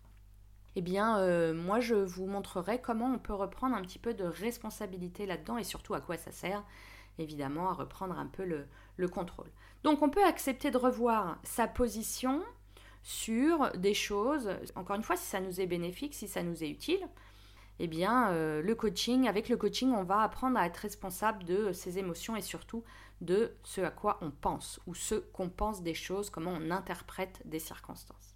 Eh 0.76 0.82
bien, 0.82 1.18
euh, 1.20 1.54
moi, 1.54 1.80
je 1.80 1.96
vous 1.96 2.28
montrerai 2.28 2.80
comment 2.80 3.12
on 3.14 3.20
peut 3.20 3.34
reprendre 3.34 3.76
un 3.76 3.82
petit 3.82 4.00
peu 4.00 4.14
de 4.14 4.24
responsabilité 4.24 5.26
là-dedans 5.26 5.58
et 5.58 5.64
surtout 5.64 5.96
à 5.96 6.02
quoi 6.02 6.18
ça 6.18 6.32
sert, 6.32 6.64
évidemment, 7.18 7.70
à 7.70 7.74
reprendre 7.74 8.18
un 8.18 8.28
peu 8.28 8.46
le 8.46 9.08
contrôle. 9.08 9.50
Donc, 9.84 10.02
on 10.02 10.10
peut 10.10 10.24
accepter 10.24 10.72
de 10.72 10.78
revoir 10.78 11.40
sa 11.44 11.68
position, 11.68 12.44
sur 13.04 13.72
des 13.78 13.94
choses, 13.94 14.50
encore 14.76 14.96
une 14.96 15.04
fois, 15.04 15.16
si 15.16 15.26
ça 15.26 15.40
nous 15.40 15.62
est 15.62 15.68
bénéfique, 15.68 16.14
si 16.14 16.28
ça 16.28 16.44
nous 16.44 16.64
est 16.64 16.70
utile, 16.70 17.08
eh 17.80 17.88
bien, 17.88 18.32
euh, 18.32 18.62
le 18.62 18.76
coaching, 18.76 19.28
avec 19.28 19.50
le 19.50 19.58
coaching, 19.58 19.92
on 19.92 20.04
va 20.04 20.22
apprendre 20.22 20.58
à 20.58 20.66
être 20.66 20.78
responsable 20.78 21.44
de 21.44 21.72
ses 21.74 22.00
émotions 22.00 22.36
et 22.36 22.42
surtout 22.42 22.84
de 23.22 23.56
ce 23.64 23.82
à 23.82 23.92
quoi 23.92 24.18
on 24.22 24.32
pense 24.32 24.80
ou 24.88 24.96
ce 24.96 25.16
qu'on 25.16 25.50
pense 25.50 25.82
des 25.84 25.94
choses, 25.94 26.30
comment 26.30 26.54
on 26.60 26.72
interprète 26.72 27.42
des 27.46 27.60
circonstances. 27.60 28.36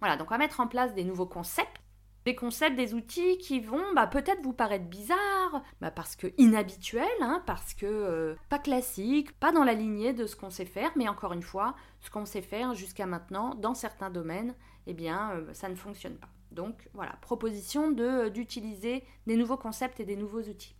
Voilà, 0.00 0.16
donc 0.16 0.28
on 0.28 0.34
va 0.34 0.38
mettre 0.38 0.60
en 0.60 0.66
place 0.66 0.94
des 0.94 1.04
nouveaux 1.04 1.26
concepts 1.26 1.81
des 2.24 2.34
concepts, 2.34 2.76
des 2.76 2.94
outils 2.94 3.38
qui 3.38 3.60
vont 3.60 3.82
bah, 3.94 4.06
peut-être 4.06 4.42
vous 4.42 4.52
paraître 4.52 4.86
bizarres, 4.86 5.62
bah, 5.80 5.90
parce 5.90 6.16
que 6.16 6.28
inhabituels, 6.38 7.08
hein, 7.20 7.42
parce 7.46 7.74
que 7.74 7.86
euh, 7.86 8.34
pas 8.48 8.58
classiques, 8.58 9.32
pas 9.38 9.52
dans 9.52 9.64
la 9.64 9.74
lignée 9.74 10.12
de 10.12 10.26
ce 10.26 10.36
qu'on 10.36 10.50
sait 10.50 10.64
faire, 10.64 10.92
mais 10.96 11.08
encore 11.08 11.32
une 11.32 11.42
fois, 11.42 11.74
ce 12.00 12.10
qu'on 12.10 12.24
sait 12.24 12.42
faire 12.42 12.74
jusqu'à 12.74 13.06
maintenant 13.06 13.54
dans 13.54 13.74
certains 13.74 14.10
domaines, 14.10 14.54
eh 14.86 14.94
bien, 14.94 15.32
euh, 15.32 15.52
ça 15.52 15.68
ne 15.68 15.74
fonctionne 15.74 16.16
pas. 16.16 16.28
Donc 16.52 16.88
voilà, 16.92 17.16
proposition 17.22 17.90
de, 17.90 18.28
d'utiliser 18.28 19.04
des 19.26 19.36
nouveaux 19.36 19.56
concepts 19.56 20.00
et 20.00 20.04
des 20.04 20.16
nouveaux 20.16 20.42
outils. 20.42 20.76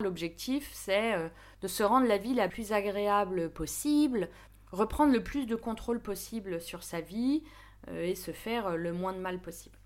L'objectif, 0.00 0.70
c'est 0.72 1.14
euh, 1.14 1.28
de 1.60 1.68
se 1.68 1.82
rendre 1.82 2.06
la 2.06 2.18
vie 2.18 2.34
la 2.34 2.48
plus 2.48 2.72
agréable 2.72 3.50
possible, 3.50 4.30
reprendre 4.72 5.12
le 5.12 5.22
plus 5.22 5.46
de 5.46 5.56
contrôle 5.56 6.00
possible 6.00 6.60
sur 6.60 6.82
sa 6.82 7.00
vie 7.00 7.44
et 7.92 8.14
se 8.14 8.30
faire 8.30 8.78
le 8.78 8.94
moins 8.94 9.12
de 9.12 9.18
mal 9.18 9.38
possible. 9.42 9.76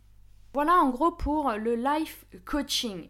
Voilà 0.54 0.74
en 0.76 0.90
gros 0.90 1.10
pour 1.10 1.52
le 1.52 1.74
life 1.74 2.24
coaching. 2.44 3.08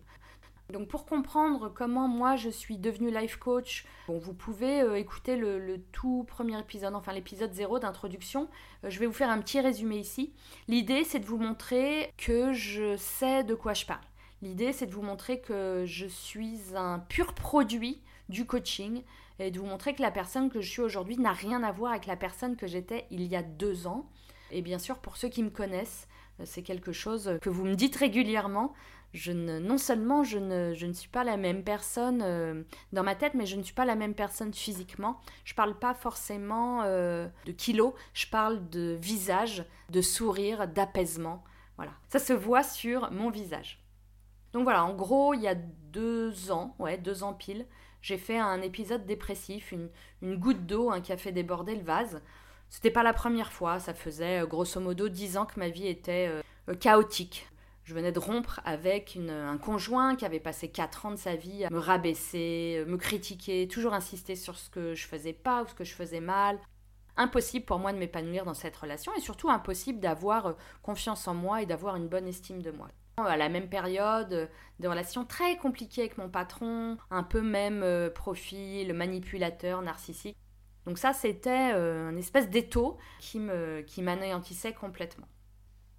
Donc 0.72 0.88
pour 0.88 1.06
comprendre 1.06 1.72
comment 1.74 2.08
moi 2.08 2.36
je 2.36 2.50
suis 2.50 2.76
devenue 2.76 3.10
life 3.10 3.36
coach, 3.36 3.86
bon, 4.06 4.18
vous 4.18 4.34
pouvez 4.34 4.82
euh, 4.82 4.98
écouter 4.98 5.36
le, 5.36 5.80
tout 5.92 6.26
premier 6.28 6.58
épisode, 6.58 6.94
enfin 6.94 7.14
l'épisode 7.14 7.54
0 7.54 7.78
d'introduction. 7.78 8.48
Euh, 8.84 8.90
je 8.90 8.98
vais 8.98 9.06
vous 9.06 9.14
faire 9.14 9.30
un 9.30 9.38
petit 9.38 9.60
résumé 9.60 9.96
ici. 9.96 10.34
L'idée 10.66 11.04
c'est 11.04 11.20
de 11.20 11.24
vous 11.24 11.38
montrer 11.38 12.12
que 12.18 12.52
je 12.52 12.98
sais 12.98 13.44
de 13.44 13.54
quoi 13.54 13.72
je 13.72 13.86
parle. 13.86 14.04
L'idée 14.42 14.74
c'est 14.74 14.84
de 14.86 14.92
vous 14.92 15.00
montrer 15.00 15.40
que 15.40 15.84
je 15.86 16.06
suis 16.06 16.58
un 16.74 16.98
pur 16.98 17.32
produit 17.32 18.02
du 18.28 18.44
coaching 18.44 19.02
et 19.38 19.50
de 19.50 19.58
vous 19.58 19.66
montrer 19.66 19.94
que 19.94 20.02
la 20.02 20.10
personne 20.10 20.50
que 20.50 20.60
je 20.60 20.68
suis 20.68 20.82
aujourd'hui 20.82 21.16
n'a 21.16 21.32
rien 21.32 21.62
à 21.62 21.72
voir 21.72 21.92
avec 21.92 22.04
la 22.04 22.16
personne 22.16 22.56
que 22.56 22.66
j'étais 22.66 23.06
il 23.10 23.22
y 23.22 23.36
a 23.36 23.42
deux 23.42 23.86
ans. 23.86 24.06
Et 24.50 24.60
bien 24.60 24.78
sûr 24.78 24.98
pour 24.98 25.16
ceux 25.16 25.28
qui 25.28 25.42
me 25.42 25.50
connaissent, 25.50 26.08
c'est 26.44 26.62
quelque 26.62 26.92
chose 26.92 27.38
que 27.42 27.50
vous 27.50 27.64
me 27.64 27.74
dites 27.74 27.96
régulièrement. 27.96 28.74
Je 29.14 29.32
ne, 29.32 29.58
non 29.58 29.78
seulement 29.78 30.22
je 30.22 30.38
ne, 30.38 30.74
je 30.74 30.86
ne 30.86 30.92
suis 30.92 31.08
pas 31.08 31.24
la 31.24 31.38
même 31.38 31.64
personne 31.64 32.20
euh, 32.22 32.62
dans 32.92 33.02
ma 33.02 33.14
tête, 33.14 33.32
mais 33.34 33.46
je 33.46 33.56
ne 33.56 33.62
suis 33.62 33.74
pas 33.74 33.86
la 33.86 33.94
même 33.94 34.14
personne 34.14 34.52
physiquement. 34.52 35.20
Je 35.44 35.54
parle 35.54 35.78
pas 35.78 35.94
forcément 35.94 36.82
euh, 36.82 37.26
de 37.46 37.52
kilos, 37.52 37.94
je 38.12 38.26
parle 38.26 38.68
de 38.68 38.98
visage, 39.00 39.64
de 39.88 40.02
sourire, 40.02 40.68
d'apaisement. 40.68 41.42
Voilà, 41.76 41.92
ça 42.08 42.18
se 42.18 42.34
voit 42.34 42.62
sur 42.62 43.10
mon 43.10 43.30
visage. 43.30 43.82
Donc 44.52 44.64
voilà, 44.64 44.84
en 44.84 44.94
gros, 44.94 45.32
il 45.34 45.40
y 45.40 45.48
a 45.48 45.54
deux 45.54 46.50
ans, 46.50 46.74
ouais, 46.78 46.98
deux 46.98 47.22
ans 47.22 47.32
pile, 47.32 47.66
j'ai 48.02 48.18
fait 48.18 48.38
un 48.38 48.62
épisode 48.62 49.06
dépressif, 49.06 49.72
une, 49.72 50.36
goutte 50.36 50.66
d'eau 50.66 50.90
hein, 50.90 51.00
qui 51.00 51.12
a 51.12 51.16
fait 51.16 51.32
déborder 51.32 51.74
le 51.74 51.82
vase. 51.82 52.22
C'était 52.70 52.90
pas 52.90 53.02
la 53.02 53.12
première 53.12 53.52
fois, 53.52 53.78
ça 53.78 53.94
faisait 53.94 54.42
euh, 54.42 54.46
grosso 54.46 54.80
modo 54.80 55.08
dix 55.08 55.36
ans 55.36 55.46
que 55.46 55.58
ma 55.58 55.68
vie 55.68 55.86
était 55.86 56.28
euh, 56.68 56.74
chaotique. 56.74 57.48
Je 57.84 57.94
venais 57.94 58.12
de 58.12 58.18
rompre 58.18 58.60
avec 58.66 59.18
un 59.30 59.56
conjoint 59.56 60.14
qui 60.14 60.26
avait 60.26 60.40
passé 60.40 60.68
quatre 60.68 61.06
ans 61.06 61.10
de 61.10 61.16
sa 61.16 61.36
vie 61.36 61.64
à 61.64 61.70
me 61.70 61.78
rabaisser, 61.78 62.76
euh, 62.78 62.90
me 62.90 62.98
critiquer, 62.98 63.66
toujours 63.66 63.94
insister 63.94 64.36
sur 64.36 64.58
ce 64.58 64.68
que 64.68 64.94
je 64.94 65.06
faisais 65.06 65.32
pas 65.32 65.62
ou 65.62 65.66
ce 65.66 65.74
que 65.74 65.84
je 65.84 65.94
faisais 65.94 66.20
mal. 66.20 66.58
Impossible 67.16 67.64
pour 67.64 67.78
moi 67.78 67.92
de 67.92 67.98
m'épanouir 67.98 68.44
dans 68.44 68.54
cette 68.54 68.76
relation 68.76 69.12
et 69.16 69.20
surtout 69.20 69.50
impossible 69.50 70.00
d'avoir 70.00 70.54
confiance 70.82 71.26
en 71.26 71.34
moi 71.34 71.62
et 71.62 71.66
d'avoir 71.66 71.96
une 71.96 72.08
bonne 72.08 72.28
estime 72.28 72.62
de 72.62 72.70
moi 72.70 72.88
à 73.26 73.36
la 73.36 73.48
même 73.48 73.68
période, 73.68 74.48
des 74.78 74.88
relations 74.88 75.24
très 75.24 75.56
compliquées 75.56 76.02
avec 76.02 76.18
mon 76.18 76.28
patron, 76.28 76.98
un 77.10 77.22
peu 77.22 77.40
même 77.40 77.82
euh, 77.82 78.10
profil, 78.10 78.92
manipulateur, 78.92 79.82
narcissique. 79.82 80.36
Donc 80.88 80.96
ça, 80.96 81.12
c'était 81.12 81.74
euh, 81.74 82.08
un 82.08 82.16
espèce 82.16 82.48
d'étau 82.48 82.96
qui 83.20 83.38
m'anéantissait 83.38 84.72
complètement. 84.72 85.28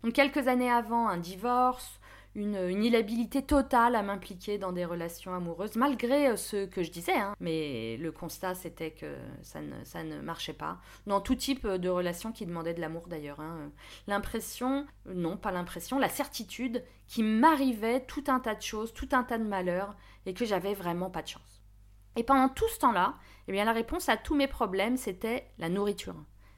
Donc 0.03 0.13
quelques 0.13 0.47
années 0.47 0.71
avant, 0.71 1.07
un 1.07 1.17
divorce, 1.17 1.99
une, 2.33 2.55
une 2.55 3.45
totale 3.45 3.95
à 3.95 4.01
m'impliquer 4.01 4.57
dans 4.57 4.71
des 4.71 4.85
relations 4.85 5.31
amoureuses, 5.35 5.75
malgré 5.75 6.29
euh, 6.29 6.37
ce 6.37 6.65
que 6.65 6.81
je 6.81 6.89
disais. 6.89 7.13
Hein. 7.13 7.35
Mais 7.39 7.97
le 7.97 8.11
constat, 8.11 8.55
c'était 8.55 8.89
que 8.89 9.15
ça 9.43 9.61
ne, 9.61 9.83
ça 9.83 10.03
ne 10.03 10.21
marchait 10.21 10.53
pas. 10.53 10.79
Dans 11.05 11.21
tout 11.21 11.35
type 11.35 11.67
de 11.67 11.89
relations 11.89 12.31
qui 12.31 12.47
demandaient 12.47 12.73
de 12.73 12.81
l'amour 12.81 13.07
d'ailleurs. 13.07 13.41
Hein. 13.41 13.71
L'impression, 14.07 14.87
non, 15.05 15.37
pas 15.37 15.51
l'impression, 15.51 15.99
la 15.99 16.09
certitude 16.09 16.83
qu'il 17.07 17.25
m'arrivait 17.25 18.03
tout 18.07 18.23
un 18.25 18.39
tas 18.39 18.55
de 18.55 18.63
choses, 18.63 18.91
tout 18.95 19.09
un 19.11 19.21
tas 19.21 19.37
de 19.37 19.43
malheurs, 19.43 19.95
et 20.25 20.33
que 20.33 20.45
j'avais 20.45 20.73
vraiment 20.73 21.11
pas 21.11 21.21
de 21.21 21.27
chance. 21.27 21.58
Et 22.15 22.23
pendant 22.23 22.49
tout 22.49 22.67
ce 22.69 22.79
temps-là, 22.79 23.15
eh 23.47 23.51
bien, 23.51 23.65
la 23.65 23.71
réponse 23.73 24.09
à 24.09 24.17
tous 24.17 24.35
mes 24.35 24.47
problèmes, 24.47 24.97
c'était 24.97 25.47
la 25.57 25.69
nourriture. 25.69 26.15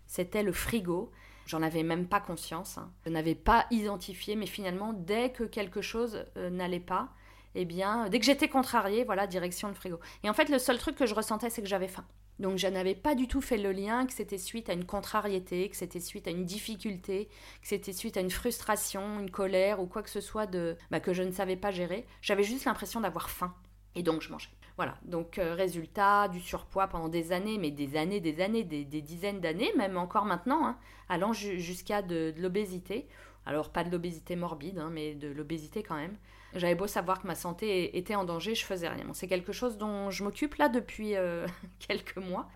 C'était 0.07 0.43
le 0.43 0.51
frigo, 0.51 1.11
J'en 1.51 1.61
avais 1.63 1.83
même 1.83 2.07
pas 2.07 2.21
conscience. 2.21 2.77
Hein. 2.77 2.91
Je 3.05 3.11
n'avais 3.11 3.35
pas 3.35 3.65
identifié, 3.71 4.37
mais 4.37 4.45
finalement, 4.45 4.93
dès 4.93 5.31
que 5.31 5.43
quelque 5.43 5.81
chose 5.81 6.23
euh, 6.37 6.49
n'allait 6.49 6.79
pas, 6.79 7.09
eh 7.55 7.65
bien, 7.65 8.07
dès 8.07 8.19
que 8.19 8.25
j'étais 8.25 8.47
contrariée, 8.47 9.03
voilà, 9.03 9.27
direction 9.27 9.67
le 9.67 9.73
frigo. 9.73 9.99
Et 10.23 10.29
en 10.29 10.33
fait, 10.33 10.47
le 10.47 10.59
seul 10.59 10.77
truc 10.77 10.95
que 10.95 11.05
je 11.05 11.13
ressentais, 11.13 11.49
c'est 11.49 11.61
que 11.61 11.67
j'avais 11.67 11.89
faim. 11.89 12.05
Donc, 12.39 12.57
je 12.57 12.67
n'avais 12.67 12.95
pas 12.95 13.15
du 13.15 13.27
tout 13.27 13.41
fait 13.41 13.57
le 13.57 13.73
lien 13.73 14.05
que 14.05 14.13
c'était 14.13 14.37
suite 14.37 14.69
à 14.69 14.73
une 14.73 14.85
contrariété, 14.85 15.67
que 15.67 15.75
c'était 15.75 15.99
suite 15.99 16.27
à 16.27 16.31
une 16.31 16.45
difficulté, 16.45 17.27
que 17.61 17.67
c'était 17.67 17.91
suite 17.91 18.15
à 18.15 18.21
une 18.21 18.31
frustration, 18.31 19.19
une 19.19 19.29
colère 19.29 19.81
ou 19.81 19.87
quoi 19.87 20.03
que 20.03 20.09
ce 20.09 20.21
soit 20.21 20.47
de, 20.47 20.77
bah, 20.89 21.01
que 21.01 21.13
je 21.13 21.21
ne 21.21 21.31
savais 21.31 21.57
pas 21.57 21.71
gérer. 21.71 22.07
J'avais 22.21 22.43
juste 22.43 22.65
l'impression 22.65 23.01
d'avoir 23.01 23.29
faim. 23.29 23.53
Et 23.95 24.03
donc, 24.03 24.21
je 24.21 24.31
mangeais. 24.31 24.49
Voilà, 24.77 24.97
donc 25.03 25.37
euh, 25.37 25.53
résultat, 25.53 26.27
du 26.27 26.39
surpoids 26.39 26.87
pendant 26.87 27.09
des 27.09 27.33
années, 27.33 27.57
mais 27.57 27.71
des 27.71 27.97
années, 27.97 28.19
des 28.19 28.41
années, 28.41 28.63
des, 28.63 28.83
dizaines 28.83 29.39
d'années, 29.39 29.71
même 29.77 29.97
encore 29.97 30.25
maintenant, 30.25 30.65
hein, 30.65 30.77
allant 31.09 31.33
jusqu'à 31.33 32.01
de, 32.01 32.33
l'obésité. 32.37 33.07
Alors 33.45 33.69
pas 33.69 33.83
de 33.83 33.91
l'obésité 33.91 34.35
morbide, 34.35 34.79
hein, 34.79 34.89
mais 34.91 35.13
de 35.13 35.27
l'obésité 35.27 35.83
quand 35.83 35.95
même. 35.95 36.15
J'avais 36.55 36.75
beau 36.75 36.87
savoir 36.87 37.21
que 37.21 37.27
ma 37.27 37.35
santé 37.35 37.97
était 37.97 38.15
en 38.15 38.23
danger, 38.23 38.55
je 38.55 38.65
faisais 38.65 38.87
rien. 38.87 39.05
c'est 39.13 39.27
quelque 39.27 39.51
chose 39.51 39.77
dont 39.77 40.09
je 40.09 40.23
m'occupe 40.23 40.55
là 40.55 40.69
depuis 40.69 41.15
euh, 41.15 41.47
quelques 41.79 42.17
mois. 42.17 42.49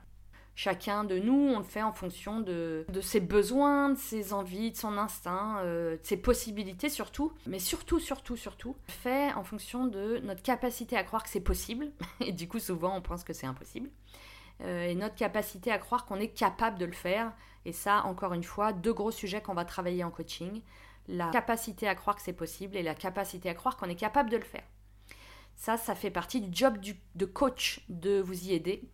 Chacun 0.58 1.04
de 1.04 1.20
nous, 1.20 1.34
on 1.34 1.58
le 1.58 1.66
fait 1.66 1.82
en 1.82 1.92
fonction 1.92 2.40
de, 2.40 2.86
ses 3.02 3.20
besoins, 3.20 3.90
de 3.90 3.98
ses 3.98 4.32
envies, 4.32 4.72
de 4.72 4.78
son 4.78 4.98
instinct, 4.98 5.58
euh, 5.60 5.98
de 5.98 6.00
ses 6.04 6.16
possibilités 6.16 6.88
surtout. 6.88 7.34
Mais 7.46 7.60
surtout, 7.60 8.00
surtout, 8.00 8.38
surtout, 8.38 8.74
fait 8.88 9.34
en 9.34 9.44
fonction 9.44 9.86
de 9.86 10.20
notre 10.24 10.42
capacité 10.42 10.96
à 10.96 11.04
croire 11.04 11.24
que 11.24 11.30
c'est 11.30 11.42
possible. 11.42 11.92
Et 12.22 12.32
du 12.32 12.48
coup, 12.48 12.60
souvent, 12.60 12.96
on 12.96 13.02
pense 13.02 13.26
que 13.26 13.34
c'est 13.34 13.46
impossible. 13.46 13.90
Euh, 14.62 14.88
et 14.88 14.96
notre 14.96 15.16
capacité 15.16 15.70
à 15.70 15.78
croire 15.78 16.06
qu'on 16.06 16.16
est 16.16 16.30
capable 16.30 16.80
de 16.80 16.86
le 16.86 16.94
faire. 16.94 17.34
Et 17.66 17.74
ça, 17.74 18.06
encore 18.06 18.34
une 18.34 18.46
fois, 18.46 18.72
deux 18.72 18.94
gros 18.94 19.12
sujets 19.12 19.42
qu'on 19.42 19.54
va 19.54 19.66
travailler 19.66 20.06
en 20.06 20.12
coaching. 20.12 20.62
La 21.10 21.30
capacité 21.32 21.90
à 21.90 21.96
croire 21.96 22.16
que 22.16 22.22
c'est 22.22 22.32
possible 22.32 22.78
et 22.78 22.82
la 22.82 22.96
capacité 22.96 23.50
à 23.50 23.54
croire 23.54 23.76
qu'on 23.76 23.90
est 23.90 23.96
capable 23.96 24.30
de 24.30 24.38
le 24.38 24.46
faire. 24.46 24.64
Ça, 25.58 25.76
ça 25.76 25.96
fait 25.96 26.12
partie 26.12 26.40
du 26.40 26.56
job 26.56 26.78
de 27.16 27.26
coach 27.26 27.82
de 27.90 28.22
vous 28.22 28.46
y 28.46 28.54
aider 28.54 28.90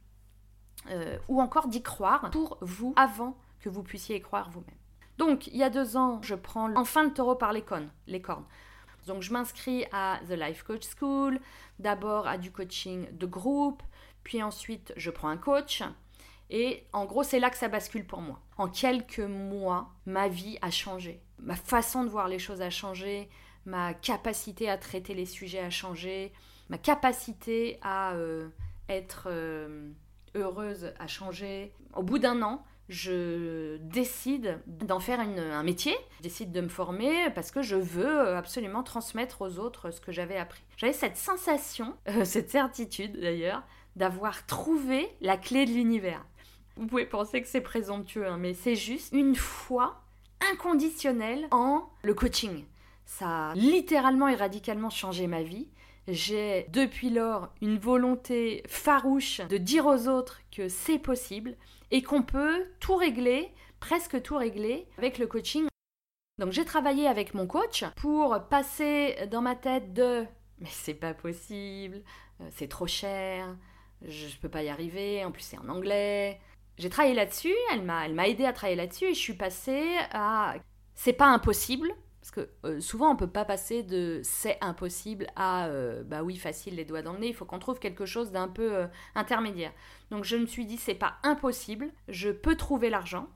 euh, 0.90 1.18
ou 1.28 1.42
encore 1.42 1.68
d'y 1.68 1.82
croire 1.82 2.30
pour 2.32 2.58
vous 2.62 2.94
avant 2.96 3.38
que 3.60 3.70
vous 3.70 3.84
puissiez 3.84 4.18
y 4.18 4.22
croire 4.22 4.50
vous-même. 4.50 4.76
Donc, 5.18 5.48
il 5.48 5.58
y 5.58 5.64
a 5.64 5.70
deux 5.70 5.98
ans, 5.98 6.20
je 6.24 6.36
prends 6.36 6.76
enfin 6.76 7.04
le 7.04 7.14
taureau 7.14 7.36
par 7.36 7.54
les 7.54 7.62
cornes. 7.62 7.90
Les 8.08 8.22
cornes. 8.22 8.46
Donc, 9.08 9.22
je 9.22 9.32
m'inscris 9.34 9.86
à 9.92 10.20
The 10.28 10.32
Life 10.32 10.64
Coach 10.64 10.88
School, 10.98 11.40
d'abord 11.80 12.28
à 12.28 12.38
du 12.38 12.52
coaching 12.52 13.08
de 13.16 13.26
groupe, 13.26 13.84
puis 14.24 14.42
ensuite, 14.42 14.94
je 14.98 15.10
prends 15.12 15.30
un 15.30 15.38
coach. 15.38 15.84
Et 16.50 16.84
en 16.92 17.06
gros, 17.06 17.24
c'est 17.24 17.40
là 17.40 17.50
que 17.50 17.58
ça 17.58 17.70
bascule 17.70 18.06
pour 18.06 18.22
moi. 18.22 18.40
En 18.58 18.68
quelques 18.68 19.20
mois, 19.20 19.90
ma 20.06 20.28
vie 20.28 20.58
a 20.62 20.70
changé. 20.70 21.22
Ma 21.40 21.56
façon 21.56 22.04
de 22.04 22.10
voir 22.10 22.28
les 22.28 22.40
choses 22.40 22.62
a 22.62 22.70
changé. 22.70 23.30
Ma 23.66 23.94
capacité 23.94 24.70
à 24.70 24.78
traiter 24.78 25.14
les 25.14 25.26
sujets 25.26 25.60
a 25.60 25.70
changé. 25.70 26.34
Ma 26.70 26.78
capacité 26.78 27.80
à 27.82 28.14
euh, 28.14 28.50
être 28.90 29.28
euh, 29.28 29.92
heureuse 30.36 30.94
à 31.00 31.08
changer. 31.08 31.74
Au 31.96 32.04
bout 32.04 32.20
d'un 32.20 32.42
an, 32.42 32.64
je 32.90 33.78
décide 33.78 34.60
d'en 34.68 35.00
faire 35.00 35.22
un 35.22 35.64
métier, 35.64 35.96
je 36.18 36.24
décide 36.24 36.52
de 36.52 36.62
me 36.62 36.68
former 36.68 37.30
parce 37.34 37.50
que 37.50 37.62
je 37.62 37.78
veux 37.78 38.36
absolument 38.36 38.84
transmettre 38.84 39.42
aux 39.42 39.60
autres 39.60 39.92
ce 39.92 40.02
que 40.02 40.12
j'avais 40.12 40.38
appris. 40.38 40.62
J'avais 40.78 40.94
cette 40.94 41.18
sensation, 41.18 41.96
euh, 42.10 42.26
cette 42.26 42.50
certitude 42.50 43.20
d'ailleurs, 43.20 43.64
d'avoir 43.96 44.46
trouvé 44.46 45.10
la 45.22 45.38
clé 45.38 45.66
de 45.66 45.72
l'univers. 45.72 46.26
Vous 46.76 46.88
pouvez 46.88 47.06
penser 47.06 47.42
que 47.42 47.48
c'est 47.48 47.62
présomptueux, 47.62 48.28
hein, 48.28 48.38
mais 48.38 48.54
c'est 48.54 48.76
juste 48.76 49.14
une 49.14 49.36
foi 49.36 50.02
inconditionnelle 50.52 51.48
en 51.52 51.90
le 52.04 52.14
coaching. 52.14 52.66
Ça 53.06 53.50
a 53.50 53.56
littéralement 53.56 54.28
et 54.28 54.36
radicalement 54.36 54.90
changé 54.90 55.28
ma 55.28 55.44
vie. 55.44 55.68
J'ai 56.08 56.66
depuis 56.70 57.10
lors 57.10 57.50
une 57.62 57.78
volonté 57.78 58.64
farouche 58.68 59.42
de 59.50 59.58
dire 59.58 59.86
aux 59.86 60.08
autres 60.08 60.42
que 60.52 60.68
c'est 60.68 61.00
possible 61.00 61.56
et 61.92 62.02
qu'on 62.02 62.24
peut 62.24 62.66
tout 62.80 62.96
régler, 62.96 63.54
presque 63.80 64.22
tout 64.22 64.38
régler, 64.38 64.88
avec 64.98 65.20
le 65.20 65.28
coaching. 65.28 65.68
Donc 66.40 66.52
j'ai 66.52 66.66
travaillé 66.66 67.08
avec 67.08 67.34
mon 67.34 67.46
coach 67.46 67.84
pour 67.98 68.40
passer 68.50 69.16
dans 69.30 69.42
ma 69.42 69.56
tête 69.56 69.94
de 69.94 70.26
mais 70.62 70.70
c'est 70.72 70.94
pas 70.94 71.14
possible, 71.14 72.02
euh, 72.40 72.48
c'est 72.52 72.68
trop 72.68 72.88
cher, 72.88 73.56
je, 74.04 74.38
peux 74.38 74.50
pas 74.50 74.64
y 74.64 74.70
arriver, 74.70 75.26
en 75.26 75.32
plus 75.32 75.42
c'est 75.42 75.58
en 75.58 75.70
anglais. 75.70 76.40
J'ai 76.78 76.90
travaillé 76.90 77.16
là-dessus, 77.16 77.54
elle 77.74 77.82
m'a 77.82 78.06
elle 78.06 78.14
m'a 78.14 78.28
aidé 78.28 78.46
à 78.46 78.54
travailler 78.54 78.78
là-dessus 78.78 79.06
et 79.06 79.14
je 79.14 79.20
suis 79.20 79.34
passée 79.34 79.98
à 80.12 80.56
c'est 80.96 81.14
pas 81.14 81.28
impossible, 81.28 81.92
parce 82.22 82.32
que 82.32 82.50
euh, 82.66 82.80
souvent, 82.80 83.10
on 83.10 83.14
ne 83.14 83.20
peut 83.20 83.28
pas 83.28 83.46
passer 83.46 83.82
de 83.82 84.22
c'est 84.24 84.60
impossible 84.62 85.26
à 85.36 85.66
euh, 85.68 86.04
bah 86.04 86.22
oui, 86.22 86.38
facile, 86.38 86.76
les 86.76 86.86
doigts 86.86 87.02
dans 87.02 87.14
le 87.14 87.20
nez. 87.20 87.30
Il 87.30 87.34
faut 87.34 87.46
qu'on 87.46 87.58
trouve 87.58 87.80
quelque 87.80 88.06
chose 88.06 88.32
d'un 88.32 88.48
peu 88.48 88.76
euh, 88.76 88.88
intermédiaire. 89.16 89.74
Donc, 90.12 90.24
je 90.24 90.38
me 90.38 90.46
suis 90.46 90.68
dit, 90.68 90.78
c'est 90.78 90.94
pas 90.94 91.16
impossible, 91.24 91.92
je 92.08 92.30
peux 92.30 92.56
trouver 92.56 92.92
l'argent. 92.92 93.28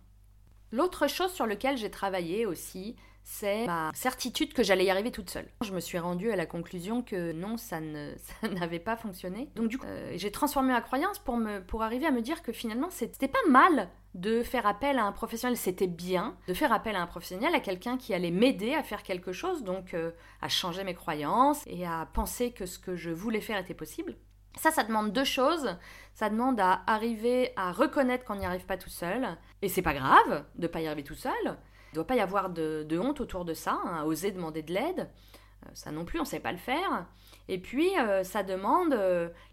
L'autre 0.71 1.07
chose 1.07 1.31
sur 1.33 1.47
laquelle 1.47 1.77
j'ai 1.77 1.89
travaillé 1.89 2.45
aussi, 2.45 2.95
c'est 3.27 3.65
ma 3.65 3.91
certitude 3.93 4.53
que 4.53 4.63
j'allais 4.63 4.85
y 4.85 4.89
arriver 4.91 5.11
toute 5.11 5.31
seule. 5.31 5.47
Je 5.61 5.73
me 5.73 5.79
suis 5.79 5.97
rendue 5.97 6.31
à 6.31 6.35
la 6.35 6.45
conclusion 6.45 7.01
que 7.01 7.31
non, 7.33 7.57
ça 7.57 7.79
n'avait 8.43 8.79
pas 8.79 8.95
fonctionné. 8.95 9.49
Donc 9.55 9.67
du 9.67 9.79
coup, 9.79 9.87
j'ai 10.15 10.31
transformé 10.31 10.71
ma 10.71 10.81
croyance 10.81 11.17
pour, 11.19 11.35
me, 11.35 11.59
pour 11.59 11.83
arriver 11.83 12.05
à 12.05 12.11
me 12.11 12.21
dire 12.21 12.43
que 12.43 12.53
finalement, 12.53 12.89
c'était 12.91 13.27
pas 13.27 13.39
mal 13.49 13.89
de 14.13 14.43
faire 14.43 14.65
appel 14.65 14.97
à 14.99 15.03
un 15.03 15.11
professionnel, 15.11 15.57
c'était 15.57 15.87
bien 15.87 16.37
de 16.47 16.53
faire 16.53 16.71
appel 16.71 16.95
à 16.95 17.01
un 17.01 17.07
professionnel, 17.07 17.53
à 17.53 17.59
quelqu'un 17.59 17.97
qui 17.97 18.13
allait 18.13 18.31
m'aider 18.31 18.73
à 18.73 18.83
faire 18.83 19.03
quelque 19.03 19.33
chose, 19.33 19.63
donc 19.63 19.93
euh, 19.93 20.11
à 20.41 20.47
changer 20.47 20.83
mes 20.83 20.93
croyances 20.93 21.63
et 21.65 21.85
à 21.85 22.07
penser 22.13 22.51
que 22.51 22.65
ce 22.65 22.79
que 22.79 22.95
je 22.95 23.09
voulais 23.09 23.41
faire 23.41 23.57
était 23.57 23.73
possible. 23.73 24.15
Ça, 24.57 24.71
ça 24.71 24.83
demande 24.83 25.11
deux 25.11 25.25
choses. 25.25 25.75
Ça 26.13 26.29
demande 26.29 26.59
à 26.61 26.83
arriver 26.87 27.51
à 27.57 27.73
reconnaître 27.73 28.23
qu'on 28.23 28.35
n'y 28.35 28.45
arrive 28.45 28.65
pas 28.65 28.77
tout 28.77 28.89
seul. 28.89 29.27
Et 29.61 29.67
c'est 29.67 29.81
pas 29.81 29.93
grave 29.93 30.45
de 30.55 30.67
pas 30.67 30.79
y 30.79 30.87
arriver 30.87 31.03
tout 31.03 31.15
seul. 31.15 31.57
Il 31.95 31.99
ne 31.99 32.03
doit 32.03 32.07
pas 32.07 32.15
y 32.15 32.19
avoir 32.19 32.49
de, 32.49 32.99
honte 32.99 33.21
autour 33.21 33.45
de 33.45 33.53
ça, 33.53 33.79
hein, 33.85 34.03
oser 34.03 34.31
demander 34.31 34.61
de 34.61 34.73
l'aide. 34.73 35.09
Euh, 35.65 35.69
ça 35.73 35.91
non 35.91 36.03
plus, 36.03 36.19
on 36.19 36.23
ne 36.23 36.27
sait 36.27 36.41
pas 36.41 36.51
le 36.51 36.57
faire. 36.57 37.05
Et 37.47 37.57
puis, 37.57 37.97
euh, 37.97 38.23
ça 38.23 38.43
demande 38.43 38.99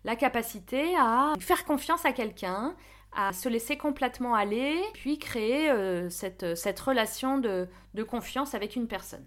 la 0.05 0.17
capacité 0.17 0.97
à 0.99 1.35
faire 1.39 1.65
confiance 1.65 2.05
à 2.05 2.13
quelqu'un, 2.13 2.75
à 3.15 3.33
se 3.33 3.49
laisser 3.49 3.77
complètement 3.77 4.35
aller, 4.35 4.81
puis 4.95 5.19
créer 5.19 5.71
euh, 5.71 6.09
cette, 6.09 6.81
relation 6.81 7.39
de, 7.39 7.69
confiance 8.09 8.55
avec 8.55 8.77
une 8.77 8.89
personne. 8.89 9.25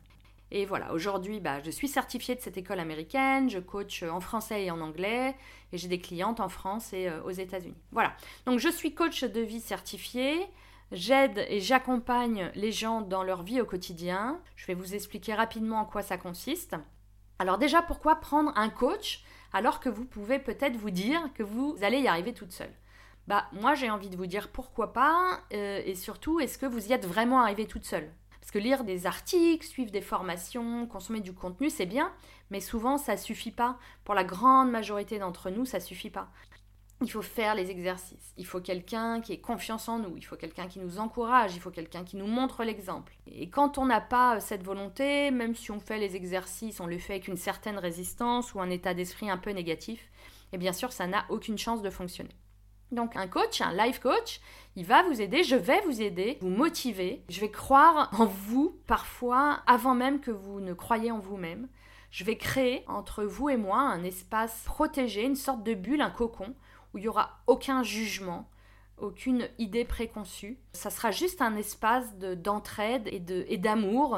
Et 0.52 0.66
voilà, 0.66 0.94
aujourd'hui, 0.94 1.40
bah, 1.40 1.62
je 1.64 1.72
suis 1.72 1.88
certifiée 1.88 2.36
de 2.36 2.42
cette 2.42 2.58
école 2.58 2.80
américaine, 2.80 3.50
je 3.50 3.60
coach 3.60 4.04
en 4.04 4.20
français 4.20 4.66
et 4.66 4.72
en 4.72 4.80
anglais, 4.80 5.36
et 5.72 5.78
j'ai 5.78 5.88
des 5.88 6.00
clientes 6.00 6.40
en 6.40 6.50
France 6.50 6.94
et 6.94 7.10
euh, 7.10 7.22
aux 7.24 7.32
États-Unis. 7.32 7.76
Voilà, 7.92 8.16
donc 8.46 8.60
je 8.60 8.70
suis 8.70 8.94
coach 8.94 9.24
de 9.24 9.42
vie 9.42 9.60
certifiée. 9.60 10.40
J'aide 10.92 11.46
et 11.50 11.60
j'accompagne 11.60 12.51
les 12.54 12.72
gens 12.72 13.01
dans 13.01 13.24
leur 13.24 13.42
vie 13.42 13.60
au 13.60 13.65
quotidien. 13.65 14.39
Je 14.56 14.68
vais 14.68 14.75
vous 14.75 14.94
expliquer 14.94 15.34
rapidement 15.34 15.80
en 15.80 15.86
quoi 15.86 16.04
ça 16.04 16.18
consiste. 16.18 16.75
Alors 17.39 17.58
déjà, 17.58 17.82
pourquoi 17.82 18.18
prendre 18.18 18.51
un 18.56 18.70
coach 18.70 19.24
alors 19.51 19.80
que 19.80 19.89
vous 19.89 20.06
pouvez 20.06 20.38
peut-être 20.38 20.75
vous 20.75 20.92
dire 20.92 21.22
que 21.34 21.44
vous 21.44 21.75
allez 21.82 22.00
y 22.00 22.08
arriver 22.08 22.34
toute 22.34 22.51
seule? 22.51 22.74
Bah 23.27 23.46
moi 23.54 23.74
j'ai 23.74 23.89
envie 23.89 24.10
de 24.10 24.15
vous 24.15 24.27
dire 24.27 24.51
pourquoi 24.51 24.94
pas 24.94 25.39
euh, 25.51 25.82
et 25.84 25.96
surtout 25.96 26.39
est-ce 26.39 26.60
que 26.60 26.68
vous 26.68 26.88
y 26.88 26.94
êtes 26.94 27.08
vraiment 27.08 27.42
arrivé 27.42 27.65
toute 27.65 27.86
seule? 27.86 28.12
Parce 28.39 28.51
que 28.51 28.60
lire 28.60 28.84
des 28.84 29.08
articles, 29.08 29.65
suivre 29.65 29.89
des 29.89 30.01
formations, 30.01 30.86
consommer 30.86 31.20
du 31.20 31.34
contenu, 31.34 31.72
c'est 31.72 31.88
bien, 31.88 32.13
mais 32.51 32.60
souvent 32.60 33.00
ça 33.00 33.18
suffit 33.18 33.50
pas. 33.50 33.80
Pour 34.04 34.13
la 34.13 34.24
grande 34.24 34.70
majorité 34.70 35.18
d'entre 35.18 35.50
nous, 35.50 35.65
ça 35.65 35.80
suffit 35.80 36.12
pas. 36.12 36.30
Il 37.02 37.12
faut 37.12 37.22
faire 37.22 37.56
les 37.56 37.72
exercices. 37.72 38.34
Il 38.38 38.46
faut 38.46 38.62
quelqu'un 38.62 39.20
qui 39.20 39.34
ait 39.34 39.40
confiance 39.40 39.90
en 39.90 40.00
nous. 40.00 40.16
Il 40.16 40.24
faut 40.24 40.38
quelqu'un 40.38 40.68
qui 40.68 40.80
nous 40.80 40.98
encourage. 40.98 41.54
Il 41.54 41.60
faut 41.60 41.70
quelqu'un 41.70 42.06
qui 42.06 42.16
nous 42.16 42.25
montre 42.25 42.64
l'exemple. 42.64 43.14
Et 43.28 43.50
quand 43.50 43.78
on 43.78 43.86
n'a 43.86 44.00
pas 44.00 44.40
cette 44.40 44.64
volonté, 44.64 45.30
même 45.30 45.56
si 45.56 45.72
on 45.72 45.80
fait 45.80 45.98
les 45.98 46.16
exercices, 46.16 46.80
on 46.80 46.88
le 46.88 46.98
fait 46.98 47.14
avec 47.14 47.28
une 47.28 47.38
certaine 47.38 47.78
résistance 47.78 48.54
ou 48.54 48.62
un 48.62 48.70
état 48.70 48.94
d'esprit 48.94 49.30
un 49.30 49.38
peu 49.38 49.52
négatif, 49.52 50.10
et 50.54 50.58
bien 50.58 50.74
sûr, 50.74 50.94
ça 50.94 51.06
n'a 51.06 51.25
aucune 51.30 51.58
chance 51.58 51.82
de 51.82 51.90
fonctionner. 51.90 52.36
Donc 52.92 53.16
un 53.16 53.28
coach, 53.28 53.62
un 53.62 53.74
life 53.74 54.00
coach, 54.00 54.40
il 54.75 54.86
va 54.86 55.04
vous 55.04 55.22
aider, 55.22 55.44
je 55.44 55.56
vais 55.56 55.82
vous 55.82 56.02
aider, 56.02 56.38
vous 56.40 56.50
motiver, 56.50 57.24
je 57.30 57.42
vais 57.42 57.52
croire 57.52 58.10
en 58.18 58.25
vous 58.25 58.80
parfois 58.88 59.62
avant 59.68 59.96
même 59.96 60.22
que 60.22 60.32
vous 60.32 60.62
ne 60.62 60.74
croyez 60.74 61.12
en 61.12 61.20
vous-même. 61.20 61.68
Je 62.12 62.24
vais 62.24 62.38
créer 62.38 62.86
entre 62.88 63.25
vous 63.25 63.50
et 63.50 63.58
moi 63.58 63.80
un 63.80 64.04
espace 64.04 64.62
protégé, 64.64 65.24
une 65.24 65.36
sorte 65.36 65.64
de 65.64 65.74
bulle, 65.74 66.02
un 66.02 66.12
cocon, 66.12 66.54
où 66.96 66.98
il 66.98 67.02
n'y 67.02 67.08
aura 67.10 67.42
aucun 67.46 67.84
jugement, 67.84 68.50
aucune 68.98 69.50
idée 69.60 69.84
préconçue. 69.84 70.58
Ça 70.72 70.90
sera 70.90 71.12
juste 71.12 71.42
un 71.42 71.58
espace 71.58 72.16
d'entraide 72.16 73.10
et 73.12 73.58
d'amour. 73.58 74.18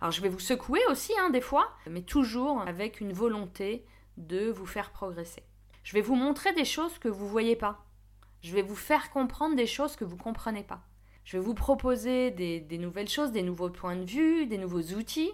Alors 0.00 0.10
je 0.10 0.22
vais 0.22 0.30
vous 0.30 0.40
secouer 0.40 0.80
aussi, 0.90 1.12
hein, 1.20 1.28
des 1.28 1.42
fois, 1.42 1.68
mais 1.86 2.00
toujours 2.00 2.62
avec 2.62 3.02
une 3.02 3.12
volonté 3.12 3.84
de 4.16 4.50
vous 4.50 4.64
faire 4.64 4.90
progresser. 4.90 5.42
Je 5.84 5.92
vais 5.92 6.00
vous 6.00 6.14
montrer 6.14 6.54
des 6.54 6.64
choses 6.64 6.98
que 6.98 7.08
vous 7.08 7.26
ne 7.26 7.30
voyez 7.30 7.56
pas. 7.56 7.84
Je 8.40 8.54
vais 8.54 8.62
vous 8.62 8.76
faire 8.76 9.10
comprendre 9.10 9.54
des 9.54 9.66
choses 9.66 9.94
que 9.94 10.04
vous 10.04 10.16
ne 10.16 10.22
comprenez 10.22 10.62
pas. 10.62 10.80
Je 11.24 11.36
vais 11.36 11.42
vous 11.42 11.54
proposer 11.54 12.30
des, 12.30 12.58
des, 12.60 12.78
nouvelles 12.78 13.08
choses, 13.08 13.32
des 13.32 13.42
nouveaux 13.42 13.68
points 13.68 13.96
de 13.96 14.04
vue, 14.04 14.46
des 14.46 14.56
nouveaux 14.56 14.94
outils. 14.94 15.32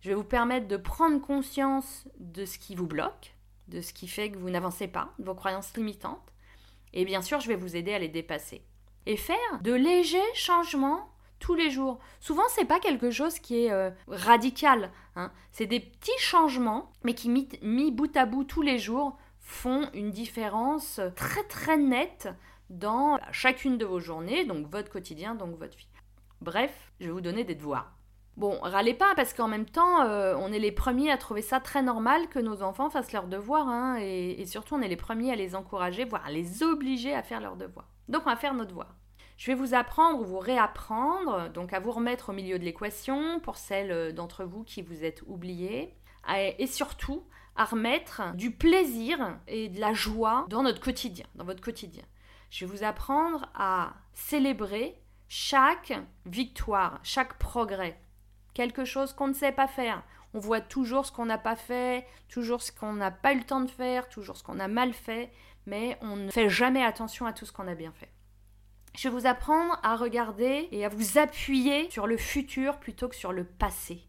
Je 0.00 0.08
vais 0.08 0.14
vous 0.14 0.24
permettre 0.24 0.66
de 0.66 0.78
prendre 0.78 1.20
conscience 1.20 2.08
de 2.18 2.46
ce 2.46 2.58
qui 2.58 2.74
vous 2.74 2.86
bloque, 2.86 3.34
de 3.70 3.80
ce 3.80 3.92
qui 3.92 4.08
fait 4.08 4.30
que 4.30 4.38
vous 4.38 4.50
n'avancez 4.50 4.88
pas, 4.88 5.12
de 5.18 5.24
vos 5.24 5.34
croyances 5.34 5.76
limitantes. 5.76 6.32
Et 6.92 7.04
bien 7.04 7.22
sûr, 7.22 7.40
je 7.40 7.48
vais 7.48 7.56
vous 7.56 7.76
aider 7.76 7.94
à 7.94 7.98
les 7.98 8.08
dépasser. 8.08 8.62
Et 9.06 9.16
faire 9.16 9.60
de 9.62 9.72
légers 9.72 10.18
changements 10.34 11.08
tous 11.38 11.54
les 11.54 11.70
jours. 11.70 11.98
Souvent, 12.20 12.42
c'est 12.50 12.66
pas 12.66 12.80
quelque 12.80 13.10
chose 13.10 13.38
qui 13.38 13.64
est 13.64 13.70
euh, 13.70 13.90
radical. 14.08 14.90
Hein. 15.16 15.32
C'est 15.52 15.66
des 15.66 15.80
petits 15.80 16.18
changements, 16.18 16.92
mais 17.02 17.14
qui 17.14 17.28
mis 17.28 17.90
bout 17.90 18.14
à 18.16 18.26
bout 18.26 18.44
tous 18.44 18.62
les 18.62 18.78
jours 18.78 19.16
font 19.38 19.88
une 19.94 20.10
différence 20.10 21.00
très 21.16 21.42
très 21.44 21.76
nette 21.76 22.28
dans 22.68 23.18
chacune 23.32 23.78
de 23.78 23.84
vos 23.84 23.98
journées, 23.98 24.44
donc 24.44 24.70
votre 24.70 24.90
quotidien, 24.90 25.34
donc 25.34 25.58
votre 25.58 25.76
vie. 25.76 25.88
Bref, 26.40 26.92
je 27.00 27.06
vais 27.06 27.12
vous 27.12 27.20
donner 27.20 27.44
des 27.44 27.54
devoirs. 27.54 27.92
Bon, 28.36 28.58
râlez 28.62 28.94
pas 28.94 29.14
parce 29.16 29.34
qu'en 29.34 29.48
même 29.48 29.66
temps, 29.66 30.02
euh, 30.02 30.34
on 30.38 30.52
est 30.52 30.58
les 30.58 30.72
premiers 30.72 31.10
à 31.10 31.18
trouver 31.18 31.42
ça 31.42 31.60
très 31.60 31.82
normal 31.82 32.28
que 32.28 32.38
nos 32.38 32.62
enfants 32.62 32.88
fassent 32.88 33.12
leurs 33.12 33.26
devoirs, 33.26 33.68
hein, 33.68 33.96
et, 34.00 34.46
surtout 34.46 34.76
on 34.76 34.80
est 34.80 34.88
les 34.88 34.96
premiers 34.96 35.32
à 35.32 35.36
les 35.36 35.54
encourager, 35.54 36.04
voire 36.04 36.24
à 36.24 36.30
les 36.30 36.62
obliger 36.62 37.14
à 37.14 37.22
faire 37.22 37.40
leurs 37.40 37.56
devoirs. 37.56 37.88
Donc 38.08 38.22
on 38.26 38.30
va 38.30 38.36
faire 38.36 38.54
nos 38.54 38.64
devoirs. 38.64 38.94
Je 39.36 39.50
vais 39.50 39.54
vous 39.54 39.74
apprendre 39.74 40.20
ou 40.20 40.24
vous 40.24 40.38
réapprendre, 40.38 41.50
donc 41.50 41.72
à 41.72 41.80
vous 41.80 41.90
remettre 41.90 42.30
au 42.30 42.32
milieu 42.32 42.58
de 42.58 42.64
l'équation 42.64 43.40
pour 43.40 43.56
celles 43.56 44.14
d'entre 44.14 44.44
vous 44.44 44.64
qui 44.64 44.82
vous 44.82 45.04
êtes 45.04 45.22
oubliés, 45.26 45.94
et 46.58 46.66
surtout 46.66 47.24
à 47.56 47.64
remettre 47.64 48.34
du 48.36 48.50
plaisir 48.52 49.38
et 49.48 49.68
de 49.68 49.80
la 49.80 49.92
joie 49.92 50.46
dans 50.48 50.62
notre 50.62 50.80
quotidien, 50.80 51.26
dans 51.34 51.44
votre 51.44 51.62
quotidien. 51.62 52.04
Je 52.50 52.64
vais 52.64 52.70
vous 52.70 52.84
apprendre 52.84 53.46
à 53.54 53.94
célébrer 54.12 55.00
chaque 55.28 55.92
victoire, 56.26 57.00
chaque 57.02 57.38
progrès. 57.38 57.98
Quelque 58.60 58.84
chose 58.84 59.14
qu'on 59.14 59.28
ne 59.28 59.32
sait 59.32 59.52
pas 59.52 59.66
faire. 59.66 60.02
On 60.34 60.38
voit 60.38 60.60
toujours 60.60 61.06
ce 61.06 61.12
qu'on 61.12 61.24
n'a 61.24 61.38
pas 61.38 61.56
fait, 61.56 62.06
toujours 62.28 62.60
ce 62.60 62.70
qu'on 62.70 62.92
n'a 62.92 63.10
pas 63.10 63.32
eu 63.32 63.38
le 63.38 63.44
temps 63.44 63.62
de 63.62 63.70
faire, 63.70 64.06
toujours 64.10 64.36
ce 64.36 64.42
qu'on 64.42 64.60
a 64.60 64.68
mal 64.68 64.92
fait, 64.92 65.32
mais 65.64 65.96
on 66.02 66.16
ne 66.16 66.30
fait 66.30 66.50
jamais 66.50 66.84
attention 66.84 67.24
à 67.24 67.32
tout 67.32 67.46
ce 67.46 67.52
qu'on 67.52 67.68
a 67.68 67.74
bien 67.74 67.90
fait. 67.92 68.12
Je 68.98 69.08
vais 69.08 69.14
vous 69.14 69.26
apprendre 69.26 69.80
à 69.82 69.96
regarder 69.96 70.68
et 70.72 70.84
à 70.84 70.90
vous 70.90 71.16
appuyer 71.16 71.90
sur 71.90 72.06
le 72.06 72.18
futur 72.18 72.78
plutôt 72.80 73.08
que 73.08 73.16
sur 73.16 73.32
le 73.32 73.44
passé. 73.44 74.02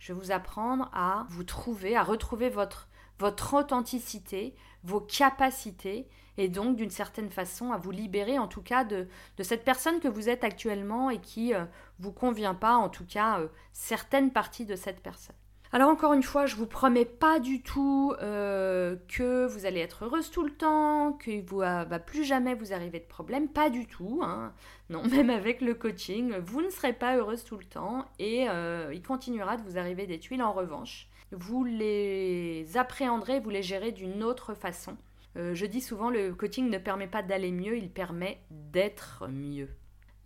Je 0.00 0.12
vais 0.12 0.18
vous 0.18 0.32
apprendre 0.32 0.90
à 0.92 1.28
vous 1.30 1.44
trouver, 1.44 1.94
à 1.96 2.02
retrouver 2.02 2.48
votre 2.48 2.88
votre 3.20 3.54
authenticité, 3.54 4.56
vos 4.82 5.00
capacités, 5.00 6.08
et 6.38 6.48
donc 6.48 6.76
d'une 6.76 6.90
certaine 6.90 7.30
façon 7.30 7.72
à 7.72 7.78
vous 7.78 7.90
libérer 7.90 8.38
en 8.38 8.48
tout 8.48 8.62
cas 8.62 8.84
de, 8.84 9.08
cette 9.40 9.64
personne 9.64 10.00
que 10.00 10.08
vous 10.08 10.28
êtes 10.28 10.44
actuellement 10.44 11.10
et 11.10 11.18
qui 11.18 11.54
euh, 11.54 11.64
vous 11.98 12.12
convient 12.12 12.54
pas, 12.54 12.74
en 12.74 12.88
tout 12.88 13.04
cas 13.04 13.40
euh, 13.40 13.48
certaines 13.72 14.30
parties 14.30 14.66
de 14.66 14.76
cette 14.76 15.00
personne. 15.00 15.36
Alors 15.74 15.88
encore 15.88 16.12
une 16.12 16.22
fois, 16.22 16.44
je 16.44 16.56
vous 16.56 16.66
promets 16.66 17.06
pas 17.06 17.38
du 17.38 17.62
tout 17.62 18.12
euh, 18.20 18.96
que 19.08 19.46
vous 19.46 19.64
allez 19.64 19.80
être 19.80 20.04
heureuse 20.04 20.30
tout 20.30 20.44
le 20.44 20.50
temps, 20.50 21.14
que 21.14 21.42
vous 21.48 21.58
va 21.58 21.98
plus 21.98 22.24
jamais 22.24 22.54
vous 22.54 22.74
arriver 22.74 23.00
de 23.00 23.06
problème, 23.06 23.48
pas 23.48 23.70
du 23.70 23.86
tout. 23.86 24.20
Hein. 24.22 24.52
Non, 24.90 25.02
même 25.08 25.30
avec 25.30 25.62
le 25.62 25.72
coaching, 25.72 26.36
vous 26.44 26.60
ne 26.60 26.68
serez 26.68 26.92
pas 26.92 27.16
heureuse 27.16 27.44
tout 27.44 27.56
le 27.56 27.64
temps 27.64 28.04
et 28.18 28.48
il 28.92 29.02
continuera 29.02 29.56
de 29.56 29.62
vous 29.62 29.78
arriver 29.78 30.06
des 30.06 30.18
tuiles 30.18 30.42
en 30.42 30.52
revanche 30.52 31.08
vous 31.32 31.64
les 31.64 32.76
appréhenderez, 32.76 33.40
vous 33.40 33.50
les 33.50 33.62
gérez 33.62 33.92
d'une 33.92 34.22
autre 34.22 34.54
façon. 34.54 34.96
Euh, 35.36 35.54
je 35.54 35.66
dis 35.66 35.80
souvent, 35.80 36.10
le 36.10 36.34
coaching 36.34 36.68
ne 36.68 36.78
permet 36.78 37.06
pas 37.06 37.22
d'aller 37.22 37.50
mieux, 37.50 37.76
il 37.76 37.90
permet 37.90 38.40
d'être 38.50 39.28
mieux. 39.28 39.68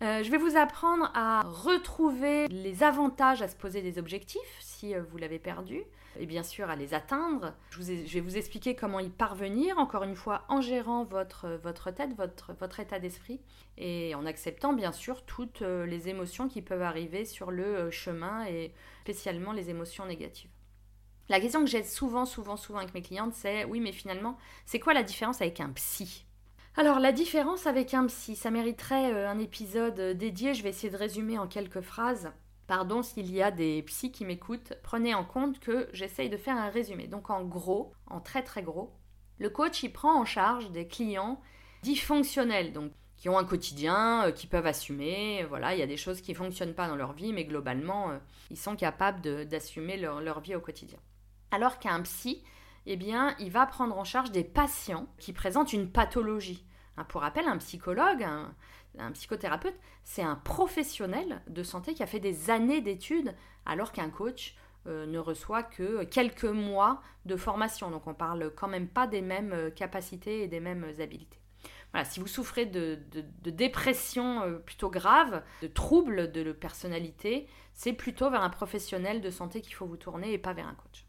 Euh, 0.03 0.21
je 0.21 0.29
vais 0.29 0.37
vous 0.37 0.57
apprendre 0.57 1.09
à 1.15 1.41
retrouver 1.41 2.47
les 2.49 2.83
avantages 2.83 3.41
à 3.41 3.47
se 3.47 3.55
poser 3.55 3.81
des 3.81 3.97
objectifs 3.97 4.57
si 4.59 4.93
euh, 4.93 5.01
vous 5.01 5.17
l'avez 5.17 5.39
perdu, 5.39 5.81
et 6.19 6.27
bien 6.27 6.43
sûr 6.43 6.69
à 6.69 6.75
les 6.75 6.93
atteindre. 6.93 7.55
Je, 7.71 7.81
vais 7.81 8.19
vous 8.19 8.37
expliquer 8.37 8.75
comment 8.75 8.99
y 8.99 9.09
parvenir, 9.09 9.79
encore 9.79 10.03
une 10.03 10.15
fois 10.15 10.43
en 10.49 10.61
gérant 10.61 11.03
votre, 11.03 11.49
votre 11.63 11.89
tête, 11.89 12.15
votre, 12.15 12.53
votre 12.59 12.79
état 12.79 12.99
d'esprit, 12.99 13.39
et 13.77 14.13
en 14.13 14.25
acceptant 14.27 14.73
bien 14.73 14.91
sûr 14.91 15.25
toutes 15.25 15.61
les 15.61 16.09
émotions 16.09 16.47
qui 16.47 16.61
peuvent 16.61 16.83
arriver 16.83 17.25
sur 17.25 17.49
le 17.49 17.89
chemin, 17.89 18.45
et 18.45 18.73
spécialement 19.01 19.51
les 19.51 19.71
émotions 19.71 20.05
négatives. 20.05 20.51
La 21.29 21.41
question 21.41 21.59
que 21.59 21.69
j'ai 21.69 21.83
souvent, 21.83 22.25
souvent, 22.25 22.55
souvent 22.55 22.79
avec 22.79 22.93
mes 22.93 23.01
clientes, 23.01 23.33
c'est 23.33 23.65
oui, 23.65 23.81
mais 23.81 23.91
finalement, 23.91 24.37
c'est 24.65 24.79
quoi 24.79 24.93
la 24.93 25.03
différence 25.03 25.41
avec 25.41 25.59
un 25.59 25.69
psy? 25.71 26.25
Alors 26.77 26.99
la 26.99 27.11
différence 27.11 27.67
avec 27.67 27.93
un 27.93 28.05
psy, 28.05 28.37
ça 28.37 28.49
mériterait 28.49 29.11
euh, 29.11 29.29
un 29.29 29.37
épisode 29.39 29.99
euh, 29.99 30.13
dédié, 30.13 30.53
je 30.53 30.63
vais 30.63 30.69
essayer 30.69 30.89
de 30.89 30.95
résumer 30.95 31.37
en 31.37 31.47
quelques 31.47 31.81
phrases. 31.81 32.31
Pardon 32.67 33.03
s'il 33.03 33.33
y 33.33 33.41
a 33.41 33.51
des 33.51 33.81
psys 33.81 34.11
qui 34.11 34.23
m'écoutent, 34.23 34.73
prenez 34.83 35.15
en 35.15 35.25
compte 35.25 35.59
que 35.59 35.89
j'essaye 35.91 36.29
de 36.29 36.37
faire 36.37 36.55
un 36.55 36.69
résumé. 36.69 37.07
Donc 37.07 37.29
en 37.29 37.43
gros, 37.43 37.91
en 38.05 38.21
très 38.21 38.43
très 38.43 38.63
gros, 38.63 38.93
le 39.39 39.49
coach 39.49 39.83
il 39.83 39.91
prend 39.91 40.17
en 40.17 40.23
charge 40.23 40.71
des 40.71 40.87
clients 40.87 41.41
dits 41.83 41.97
fonctionnels, 41.97 42.71
donc 42.71 42.91
qui 43.17 43.27
ont 43.27 43.37
un 43.37 43.43
quotidien, 43.43 44.27
euh, 44.27 44.31
qui 44.31 44.47
peuvent 44.47 44.67
assumer. 44.67 45.43
Voilà, 45.49 45.73
il 45.73 45.79
y 45.79 45.83
a 45.83 45.87
des 45.87 45.97
choses 45.97 46.21
qui 46.21 46.31
ne 46.31 46.37
fonctionnent 46.37 46.75
pas 46.75 46.87
dans 46.87 46.95
leur 46.95 47.11
vie, 47.11 47.33
mais 47.33 47.43
globalement, 47.43 48.11
ils 48.49 48.57
sont 48.57 48.77
capables 48.77 49.47
d'assumer 49.47 49.97
leur 49.97 50.39
vie 50.39 50.55
au 50.55 50.61
quotidien. 50.61 50.99
Alors 51.51 51.79
qu'un 51.79 52.01
psy, 52.01 52.43
eh 52.85 52.95
bien, 52.95 53.35
il 53.39 53.51
va 53.51 53.65
prendre 53.65 53.97
en 53.97 54.03
charge 54.03 54.31
des 54.31 54.43
patients 54.43 55.07
qui 55.17 55.33
présentent 55.33 55.73
une 55.73 55.91
pathologie. 55.91 56.65
Hein, 56.97 57.05
pour 57.05 57.21
rappel, 57.21 57.47
un 57.47 57.57
psychologue, 57.57 58.23
un, 58.23 59.11
psychothérapeute, 59.11 59.77
c'est 60.03 60.23
un 60.23 60.35
professionnel 60.35 61.41
de 61.47 61.63
santé 61.63 61.93
qui 61.93 62.03
a 62.03 62.07
fait 62.07 62.19
des 62.19 62.49
années 62.49 62.81
d'études, 62.81 63.35
alors 63.65 63.91
qu'un 63.91 64.09
coach 64.09 64.55
euh, 64.87 65.05
ne 65.05 65.19
reçoit 65.19 65.63
que 65.63 66.03
quelques 66.05 66.45
mois 66.45 67.01
de 67.25 67.35
formation. 67.35 67.91
Donc 67.91 68.07
on 68.07 68.13
parle 68.13 68.51
quand 68.55 68.67
même 68.67 68.87
pas 68.87 69.05
des 69.05 69.21
mêmes 69.21 69.53
euh, 69.53 69.69
capacités 69.69 70.43
et 70.43 70.47
des 70.47 70.59
mêmes 70.59 70.85
habiletés. 70.99 71.39
Voilà, 71.91 72.05
si 72.05 72.19
vous 72.19 72.27
souffrez 72.27 72.65
de, 72.65 72.99
dépression 73.43 74.41
euh, 74.41 74.57
plutôt 74.57 74.89
grave, 74.89 75.43
de 75.61 75.67
troubles 75.67 76.31
de 76.31 76.51
personnalité, 76.51 77.47
c'est 77.73 77.93
plutôt 77.93 78.29
vers 78.29 78.41
un 78.41 78.49
professionnel 78.49 79.21
de 79.21 79.29
santé 79.29 79.61
qu'il 79.61 79.75
faut 79.75 79.85
vous 79.85 79.97
tourner 79.97 80.33
et 80.33 80.37
pas 80.37 80.53
vers 80.53 80.67
un 80.67 80.73
coach. 80.75 81.06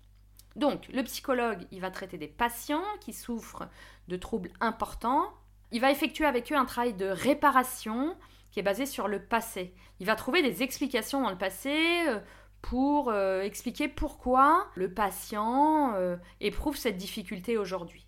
Donc, 0.58 0.88
le 0.92 1.04
psychologue, 1.04 1.66
il 1.70 1.80
va 1.80 1.90
traiter 1.92 2.18
des 2.18 2.26
patients 2.26 2.82
qui 3.00 3.12
souffrent 3.12 3.68
de 4.08 4.16
troubles 4.16 4.50
importants. 4.60 5.32
Il 5.70 5.80
va 5.80 5.92
effectuer 5.92 6.24
avec 6.24 6.50
eux 6.52 6.56
un 6.56 6.64
travail 6.64 6.94
de 6.94 7.06
réparation 7.06 8.16
qui 8.50 8.58
est 8.58 8.64
basé 8.64 8.84
sur 8.84 9.06
le 9.06 9.22
passé. 9.22 9.72
Il 10.00 10.06
va 10.06 10.16
trouver 10.16 10.42
des 10.42 10.64
explications 10.64 11.22
dans 11.22 11.30
le 11.30 11.38
passé 11.38 12.02
euh, 12.08 12.18
pour 12.60 13.10
euh, 13.10 13.42
expliquer 13.42 13.86
pourquoi 13.86 14.66
le 14.74 14.92
patient 14.92 15.94
euh, 15.94 16.16
éprouve 16.40 16.76
cette 16.76 16.96
difficulté 16.96 17.56
aujourd'hui. 17.56 18.04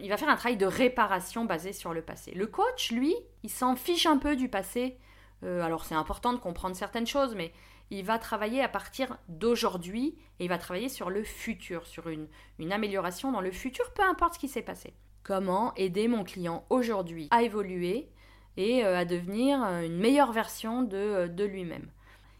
il 0.00 0.08
va 0.08 0.16
faire 0.16 0.28
un 0.28 0.36
travail 0.36 0.56
de 0.56 0.66
réparation 0.66 1.44
basé 1.44 1.72
sur 1.72 1.94
le 1.94 2.02
passé. 2.02 2.32
Le 2.32 2.48
coach, 2.48 2.90
lui, 2.90 3.14
il 3.44 3.50
s'en 3.50 3.76
fiche 3.76 4.06
un 4.06 4.18
peu 4.18 4.34
du 4.34 4.48
passé. 4.48 4.98
Alors 5.44 5.84
c'est 5.84 5.96
important 5.96 6.32
de 6.32 6.38
comprendre 6.38 6.76
certaines 6.76 7.06
choses, 7.06 7.34
mais 7.34 7.52
il 7.98 8.04
va 8.04 8.18
travailler 8.18 8.62
à 8.62 8.68
partir 8.68 9.16
d'aujourd'hui 9.28 10.16
et 10.38 10.44
il 10.44 10.48
va 10.48 10.58
travailler 10.58 10.88
sur 10.88 11.10
le 11.10 11.22
futur, 11.24 11.86
sur 11.86 12.08
une, 12.08 12.28
amélioration 12.70 13.32
dans 13.32 13.40
le 13.40 13.50
futur, 13.50 13.92
peu 13.92 14.02
importe 14.02 14.34
ce 14.34 14.38
qui 14.38 14.48
s'est 14.48 14.62
passé. 14.62 14.92
Comment 15.22 15.74
aider 15.76 16.08
mon 16.08 16.24
client 16.24 16.64
aujourd'hui 16.70 17.28
à 17.30 17.42
évoluer 17.42 18.08
et 18.56 18.84
euh, 18.84 18.98
à 18.98 19.04
devenir 19.04 19.62
euh, 19.62 19.82
une 19.82 19.96
meilleure 19.96 20.32
version 20.32 20.82
de, 20.82 21.44
lui-même. 21.44 21.88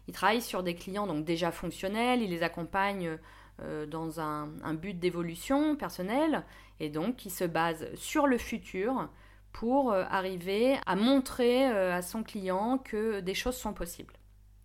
Il 0.07 0.13
travaille 0.13 0.41
sur 0.41 0.63
des 0.63 0.75
clients 0.75 1.07
donc 1.07 1.23
déjà 1.25 1.51
fonctionnels, 1.51 2.21
il 2.21 2.29
les 2.29 2.43
accompagne 2.43 3.17
dans 3.87 4.19
un, 4.19 4.73
but 4.73 4.99
d'évolution 4.99 5.75
personnelle 5.75 6.43
et 6.79 6.89
donc 6.89 7.25
il 7.25 7.29
se 7.29 7.45
base 7.45 7.87
sur 7.95 8.27
le 8.27 8.37
futur 8.37 9.07
pour 9.53 9.93
euh, 9.93 10.03
arriver 10.09 10.77
à 10.85 10.95
montrer 10.95 11.71
euh, 11.71 11.95
à 11.95 12.01
son 12.01 12.23
client 12.23 12.79
que 12.79 13.21
des 13.21 13.35
choses 13.35 13.55
sont 13.55 13.73
possibles. 13.73 14.13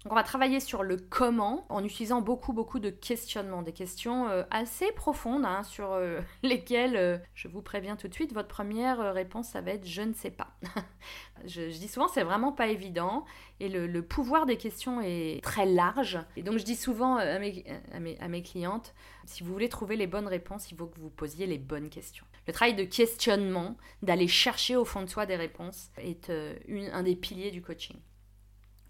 Donc 0.05 0.13
on 0.13 0.15
va 0.15 0.23
travailler 0.23 0.61
sur 0.61 0.83
le 0.83 0.97
comment 0.97 1.67
en 1.69 1.85
utilisant 1.85 2.21
beaucoup 2.21 2.53
beaucoup 2.53 2.79
de 2.79 2.91
questionnements, 2.91 3.63
des 3.63 3.73
questions 3.73 4.29
euh, 4.29 4.45
assez 4.51 4.93
profondes 4.93 5.45
hein, 5.45 5.63
sur 5.65 5.99
lesquelles, 6.43 7.23
je 7.35 7.49
vous 7.49 7.63
préviens 7.63 7.97
tout 7.97 8.09
de 8.09 8.15
suite, 8.15 8.33
votre 8.33 8.49
première 8.49 9.13
réponse 9.13 9.49
ça 9.49 9.61
va 9.61 9.73
être 9.73 9.87
je 9.87 10.03
ne 10.03 10.13
sais 10.13 10.31
pas. 10.31 10.57
je, 11.47 11.69
dis 11.69 11.89
souvent 11.89 12.09
c'est 12.09 12.23
vraiment 12.23 12.53
pas 12.53 12.69
évident 12.69 13.25
et 13.61 13.69
le, 13.69 14.03
pouvoir 14.03 14.47
des 14.47 14.57
questions 14.57 15.01
est 15.01 15.43
très 15.43 15.67
large. 15.67 16.19
Et 16.37 16.43
donc 16.43 16.59
je 16.59 16.65
dis 16.65 16.77
souvent 16.77 17.17
à 17.17 17.39
mes, 17.39 17.65
à 18.21 18.29
mes 18.29 18.43
clientes, 18.43 18.95
si 19.29 19.43
vous 19.43 19.53
voulez 19.53 19.69
trouver 19.69 19.97
les 19.97 20.07
bonnes 20.07 20.27
réponses, 20.27 20.71
il 20.71 20.77
faut 20.77 20.87
que 20.87 20.99
vous 20.99 21.11
posiez 21.11 21.47
les 21.47 21.59
bonnes 21.59 21.91
questions. 21.91 22.25
Le 22.47 22.53
travail 22.55 22.75
de 22.75 22.85
questionnement, 22.85 23.77
d'aller 24.03 24.27
chercher 24.27 24.75
au 24.75 24.87
fond 24.87 25.03
de 25.03 25.07
soi 25.07 25.27
des 25.27 25.37
réponses, 25.37 25.91
est 25.99 26.31
euh, 26.31 26.57
un 26.93 27.03
des 27.03 27.15
piliers 27.15 27.51
du 27.51 27.61
coaching. 27.61 27.97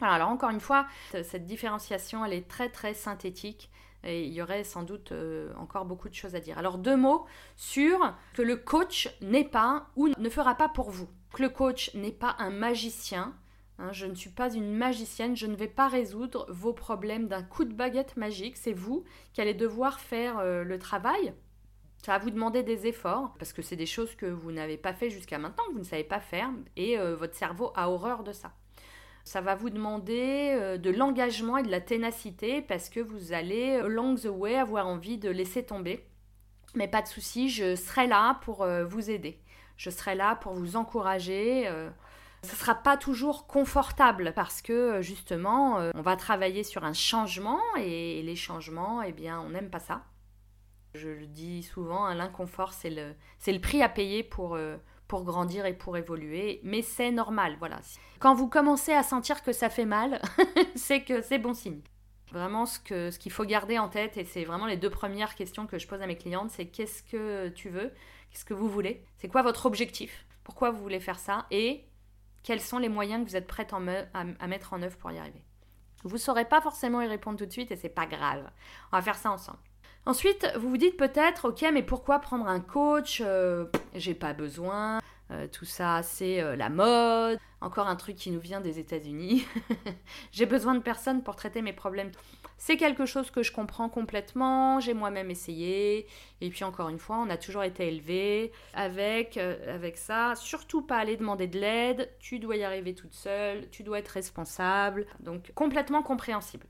Alors, 0.01 0.29
encore 0.29 0.51
une 0.51 0.61
fois, 0.61 0.87
cette 1.11 1.47
différenciation, 1.47 2.25
elle 2.25 2.33
est 2.33 2.49
très 2.49 2.69
très 2.69 2.95
synthétique 2.95 3.71
et 4.05 4.25
il 4.25 4.33
y 4.33 4.43
aurait 4.43 4.65
sans 4.65 4.83
doute 4.83 5.13
euh, 5.13 5.53
encore 5.57 5.85
beaucoup 5.85 6.09
de 6.09 6.15
choses 6.15 6.35
à 6.35 6.41
dire. 6.41 6.57
Alors 6.59 6.79
deux 6.79 6.97
mots 6.97 7.27
sur 7.57 8.15
que 8.35 8.43
le 8.43 8.57
coach 8.57 9.09
n'est 9.21 9.45
pas 9.45 9.89
ou 9.97 10.09
ne 10.09 10.29
fera 10.29 10.55
pas 10.55 10.69
pour 10.69 10.91
vous. 10.91 11.09
Que 11.33 11.43
le 11.43 11.49
coach 11.49 11.93
n'est 11.95 12.13
pas 12.13 12.37
un 12.39 12.51
magicien. 12.51 13.35
Hein, 13.79 13.93
je 13.93 14.07
ne 14.07 14.15
suis 14.15 14.31
pas 14.31 14.53
une 14.53 14.73
magicienne, 14.73 15.37
je 15.37 15.47
ne 15.47 15.55
vais 15.55 15.69
pas 15.69 15.89
résoudre 15.89 16.47
vos 16.49 16.73
problèmes 16.73 17.29
d'un 17.29 17.43
coup 17.43 17.65
de 17.65 17.75
baguette 17.75 18.17
magique. 18.17 18.57
C'est 18.57 18.73
vous 18.73 19.05
qui 19.33 19.41
allez 19.41 19.55
devoir 19.55 20.01
faire 20.01 20.39
euh, 20.39 20.65
le 20.65 20.79
travail 20.79 21.35
ça 22.05 22.13
va 22.13 22.19
vous 22.19 22.31
demander 22.31 22.63
des 22.63 22.87
efforts, 22.87 23.35
parce 23.39 23.53
que 23.53 23.61
c'est 23.61 23.77
des 23.77 23.85
choses 23.85 24.15
que 24.15 24.27
vous 24.27 24.53
n'avez 24.53 24.77
pas 24.77 24.93
fait 24.93 25.11
jusqu'à 25.11 25.37
maintenant, 25.39 25.65
que 25.67 25.73
vous 25.73 25.81
ne 25.81 25.85
savez 25.85 26.05
pas 26.05 26.21
faire, 26.21 26.49
et 26.77 26.99
euh, 26.99 27.17
votre 27.17 27.35
cerveau 27.35 27.73
a 27.75 27.91
horreur 27.91 28.23
de 28.23 28.33
ça. 28.33 28.53
Ça 29.29 29.43
va 29.43 29.55
vous 29.55 29.69
demander 29.69 30.55
euh, 30.55 30.79
de 30.79 30.89
l'engagement 30.89 31.59
et 31.59 31.63
de 31.63 31.71
la 31.71 31.83
ténacité, 31.83 32.63
parce 32.63 32.89
que 32.89 32.99
vous 32.99 33.35
allez, 33.35 33.75
along 33.75 34.15
the 34.15 34.31
way, 34.33 34.57
avoir 34.57 34.87
envie 34.87 35.19
de 35.19 35.29
laisser 35.29 35.67
tomber. 35.67 36.09
Mais 36.75 36.89
pas 36.89 37.03
de 37.03 37.09
souci, 37.09 37.51
je 37.51 37.77
serai 37.77 38.07
là 38.07 38.41
pour 38.41 38.63
euh, 38.63 38.87
vous 38.87 39.11
aider. 39.11 39.39
Je 39.77 39.91
serai 39.91 40.15
là 40.15 40.35
pour 40.37 40.55
vous 40.55 40.77
encourager. 40.77 41.69
Ce 42.43 42.53
ne 42.53 42.57
sera 42.57 42.75
pas 42.75 42.97
toujours 42.97 43.47
confortable 43.47 44.33
parce 44.35 44.63
que 44.63 45.03
justement, 45.03 45.91
on 45.95 46.01
va 46.01 46.17
travailler 46.17 46.65
sur 46.65 46.85
un 46.85 46.95
changement 46.95 47.61
et 47.77 48.23
les 48.23 48.35
changements, 48.35 49.03
eh 49.03 49.13
bien, 49.13 49.41
on 49.41 49.51
n'aime 49.51 49.69
pas 49.69 49.79
ça. 49.79 50.05
Je 50.95 51.11
le 51.11 51.27
dis 51.27 51.63
souvent, 51.63 52.07
hein, 52.07 52.15
l'inconfort, 52.15 52.73
c'est 52.73 52.91
le, 52.91 53.15
le 53.47 53.61
prix 53.61 53.83
à 53.83 53.89
payer 53.89 54.23
pour, 54.23 54.55
euh, 54.57 54.77
pour 55.09 55.25
grandir 55.25 55.67
et 55.67 55.73
pour 55.73 55.97
évoluer. 55.97 56.61
Mais 56.63 56.83
c'est 56.83 57.11
normal, 57.11 57.57
voilà. 57.59 57.81
Quand 58.21 58.35
vous 58.35 58.49
commencez 58.49 58.93
à 58.93 59.03
sentir 59.03 59.43
que 59.43 59.53
ça 59.53 59.71
fait 59.71 59.87
mal, 59.87 60.21
c'est 60.77 61.03
que 61.03 61.23
c'est 61.23 61.39
bon 61.39 61.55
signe. 61.55 61.81
Vraiment, 62.31 62.67
ce 62.67 62.79
qu'il 62.79 63.13
ce 63.13 63.29
faut 63.31 63.45
garder 63.45 63.79
en 63.79 63.89
tête, 63.89 64.19
et 64.19 64.25
c'est 64.25 64.45
vraiment 64.45 64.67
les 64.67 64.77
deux 64.77 64.91
premières 64.91 65.35
questions 65.35 65.67
que 65.67 65.79
je 65.79 65.87
pose 65.89 66.03
à 66.03 66.07
mes 66.07 66.17
clientes, 66.17 66.51
c'est 66.51 66.67
qu'est-ce 66.67 67.03
que 67.03 67.49
tu 67.49 67.71
veux 67.71 67.91
Qu'est-ce 68.31 68.45
que 68.45 68.55
vous 68.55 68.69
voulez 68.69 69.03
C'est 69.17 69.29
quoi 69.29 69.43
votre 69.43 69.65
objectif 69.65 70.27
Pourquoi 70.45 70.71
vous 70.71 70.83
voulez 70.83 71.01
faire 71.01 71.19
ça 71.19 71.47
Et 71.51 71.87
quels 72.43 72.61
sont 72.61 72.79
les 72.79 72.91
moyens 72.91 73.25
que 73.25 73.31
vous 73.31 73.37
êtes 73.37 73.47
prête 73.47 73.73
à, 73.73 73.79
à, 74.15 74.47
mettre 74.47 74.75
en 74.75 74.83
œuvre 74.83 74.99
pour 74.99 75.11
y 75.11 75.19
arriver 75.19 75.43
Vous 76.05 76.17
ne 76.17 76.21
saurez 76.21 76.45
pas 76.45 76.61
forcément 76.61 77.01
y 77.01 77.07
répondre 77.07 77.39
tout 77.39 77.47
de 77.47 77.53
suite, 77.53 77.71
et 77.71 77.77
c'est 77.77 77.89
pas 77.89 78.07
grave. 78.07 78.51
On 78.93 78.97
va 78.97 79.03
faire 79.03 79.17
ça 79.17 79.31
ensemble. 79.31 79.59
Ensuite, 80.09 80.51
vous 80.57 80.71
vous 80.71 80.79
dites 80.79 80.97
peut-être, 80.97 81.51
ok, 81.51 81.67
mais 81.71 81.83
pourquoi 81.83 82.19
prendre 82.19 82.49
un 82.49 82.61
coach 82.61 83.21
euh, 83.23 83.67
J'ai 83.95 84.15
pas 84.15 84.33
besoin. 84.33 85.01
Euh, 85.31 85.47
tout 85.49 85.67
ça, 85.67 86.03
c'est 86.03 86.41
euh, 86.41 86.57
la 86.57 86.71
mode. 86.71 87.39
Encore 87.61 87.89
un 87.89 87.95
truc 87.95 88.17
qui 88.17 88.31
nous 88.31 88.41
vient 88.41 88.63
des 88.63 88.79
États-Unis. 88.79 89.45
J'ai 90.33 90.47
besoin 90.47 90.75
de 90.75 90.81
personne 90.81 91.23
pour 91.23 91.37
traiter 91.37 91.61
mes 91.61 91.75
problèmes. 91.75 92.11
C'est 92.57 92.79
quelque 92.79 93.05
chose 93.05 93.31
que 93.31 93.43
je 93.43 93.53
comprends 93.53 93.91
complètement. 93.91 94.81
J'ai 94.81 94.95
moi-même 94.95 95.31
essayé. 95.31 96.07
Et 96.41 96.49
puis 96.49 96.65
encore 96.65 96.89
une 96.89 96.99
fois, 96.99 97.19
on 97.19 97.29
a 97.29 97.37
toujours 97.37 97.65
été 97.65 97.89
élevé 97.89 98.51
avec, 98.73 99.37
avec 99.37 99.99
ça. 99.99 100.33
Surtout 100.37 100.81
pas 100.81 100.97
aller 100.97 101.19
demander 101.19 101.49
de 101.49 101.59
l'aide. 101.59 102.09
Tu 102.19 102.39
dois 102.39 102.57
y 102.57 102.65
arriver 102.65 102.95
toute 102.95 103.13
seule. 103.13 103.69
Tu 103.69 103.83
dois 103.83 103.99
être 103.99 104.09
responsable. 104.09 105.05
Donc 105.21 105.53
complètement 105.55 106.03
compréhensible. 106.03 106.67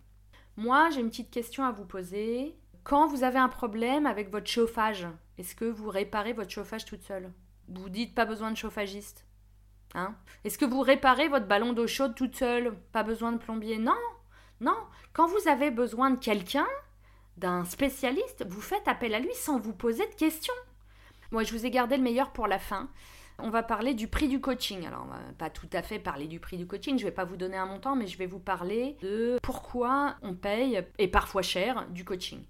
Moi, 0.56 0.90
j'ai 0.90 0.98
une 0.98 1.10
petite 1.10 1.30
question 1.30 1.64
à 1.64 1.70
vous 1.70 1.84
poser. 1.84 2.56
Quand 2.88 3.06
vous 3.06 3.22
avez 3.22 3.38
un 3.38 3.50
problème 3.50 4.06
avec 4.06 4.30
votre 4.30 4.50
chauffage, 4.50 5.06
est-ce 5.36 5.54
que 5.54 5.66
vous 5.66 5.90
réparez 5.90 6.32
votre 6.32 6.50
chauffage 6.50 6.86
toute 6.86 7.02
seule? 7.02 7.30
Vous 7.68 7.90
dites 7.90 8.14
pas 8.14 8.24
besoin 8.24 8.50
de 8.50 8.56
chauffagiste 8.56 9.26
hein? 9.94 10.14
Est-ce 10.42 10.56
que 10.56 10.64
vous 10.64 10.80
réparez 10.80 11.28
votre 11.28 11.46
ballon 11.46 11.74
d'eau 11.74 11.86
chaude 11.86 12.14
toute 12.14 12.34
seule? 12.34 12.74
Pas 12.92 13.02
besoin 13.02 13.32
de 13.32 13.36
plombier? 13.36 13.76
Non, 13.76 13.98
non. 14.60 14.78
Quand 15.12 15.26
vous 15.26 15.48
avez 15.48 15.70
besoin 15.70 16.08
de 16.12 16.18
quelqu'un, 16.18 16.66
d'un 17.36 17.66
spécialiste, 17.66 18.46
vous 18.48 18.62
faites 18.62 18.88
appel 18.88 19.14
à 19.14 19.18
lui 19.18 19.34
sans 19.34 19.58
vous 19.58 19.74
poser 19.74 20.06
de 20.06 20.14
questions. 20.14 20.54
Moi, 21.30 21.42
je 21.42 21.52
vous 21.52 21.66
ai 21.66 21.70
gardé 21.70 21.98
le 21.98 22.02
meilleur 22.02 22.30
pour 22.30 22.46
la 22.46 22.58
fin. 22.58 22.88
On 23.38 23.50
va 23.50 23.62
parler 23.62 23.92
du 23.92 24.08
prix 24.08 24.28
du 24.28 24.40
coaching. 24.40 24.86
Alors, 24.86 25.04
on 25.04 25.12
va 25.12 25.20
pas 25.36 25.50
tout 25.50 25.68
à 25.74 25.82
fait 25.82 25.98
parler 25.98 26.26
du 26.26 26.40
prix 26.40 26.56
du 26.56 26.66
coaching, 26.66 26.98
je 26.98 27.04
ne 27.04 27.10
vais 27.10 27.14
pas 27.14 27.26
vous 27.26 27.36
donner 27.36 27.58
un 27.58 27.66
montant, 27.66 27.96
mais 27.96 28.06
je 28.06 28.16
vais 28.16 28.26
vous 28.26 28.40
parler 28.40 28.96
de 29.02 29.38
pourquoi 29.42 30.16
on 30.22 30.34
paye, 30.34 30.82
et 30.96 31.08
parfois 31.08 31.42
cher, 31.42 31.86
du 31.90 32.06
coaching. 32.06 32.42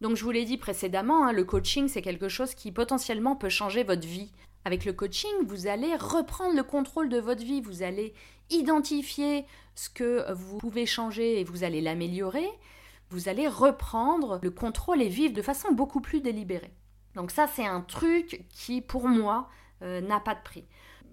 Donc 0.00 0.16
je 0.16 0.24
vous 0.24 0.30
l'ai 0.30 0.44
dit 0.44 0.58
précédemment, 0.58 1.26
hein, 1.26 1.32
le 1.32 1.44
coaching 1.44 1.88
c'est 1.88 2.02
quelque 2.02 2.28
chose 2.28 2.54
qui 2.54 2.70
potentiellement 2.72 3.36
peut 3.36 3.48
changer 3.48 3.82
votre 3.82 4.06
vie. 4.06 4.30
Avec 4.64 4.84
le 4.84 4.92
coaching, 4.92 5.30
vous 5.46 5.66
allez 5.66 5.94
reprendre 5.96 6.54
le 6.54 6.62
contrôle 6.62 7.08
de 7.08 7.18
votre 7.18 7.42
vie, 7.42 7.60
vous 7.60 7.82
allez 7.82 8.12
identifier 8.50 9.46
ce 9.74 9.88
que 9.88 10.32
vous 10.32 10.58
pouvez 10.58 10.86
changer 10.86 11.40
et 11.40 11.44
vous 11.44 11.64
allez 11.64 11.80
l'améliorer, 11.80 12.48
vous 13.10 13.28
allez 13.28 13.48
reprendre 13.48 14.38
le 14.42 14.50
contrôle 14.50 15.02
et 15.02 15.08
vivre 15.08 15.34
de 15.34 15.42
façon 15.42 15.72
beaucoup 15.72 16.00
plus 16.00 16.20
délibérée. 16.20 16.72
Donc 17.14 17.30
ça 17.30 17.46
c'est 17.46 17.66
un 17.66 17.80
truc 17.80 18.44
qui 18.50 18.80
pour 18.80 19.08
moi 19.08 19.48
euh, 19.82 20.00
n'a 20.00 20.20
pas 20.20 20.34
de 20.34 20.42
prix. 20.42 20.64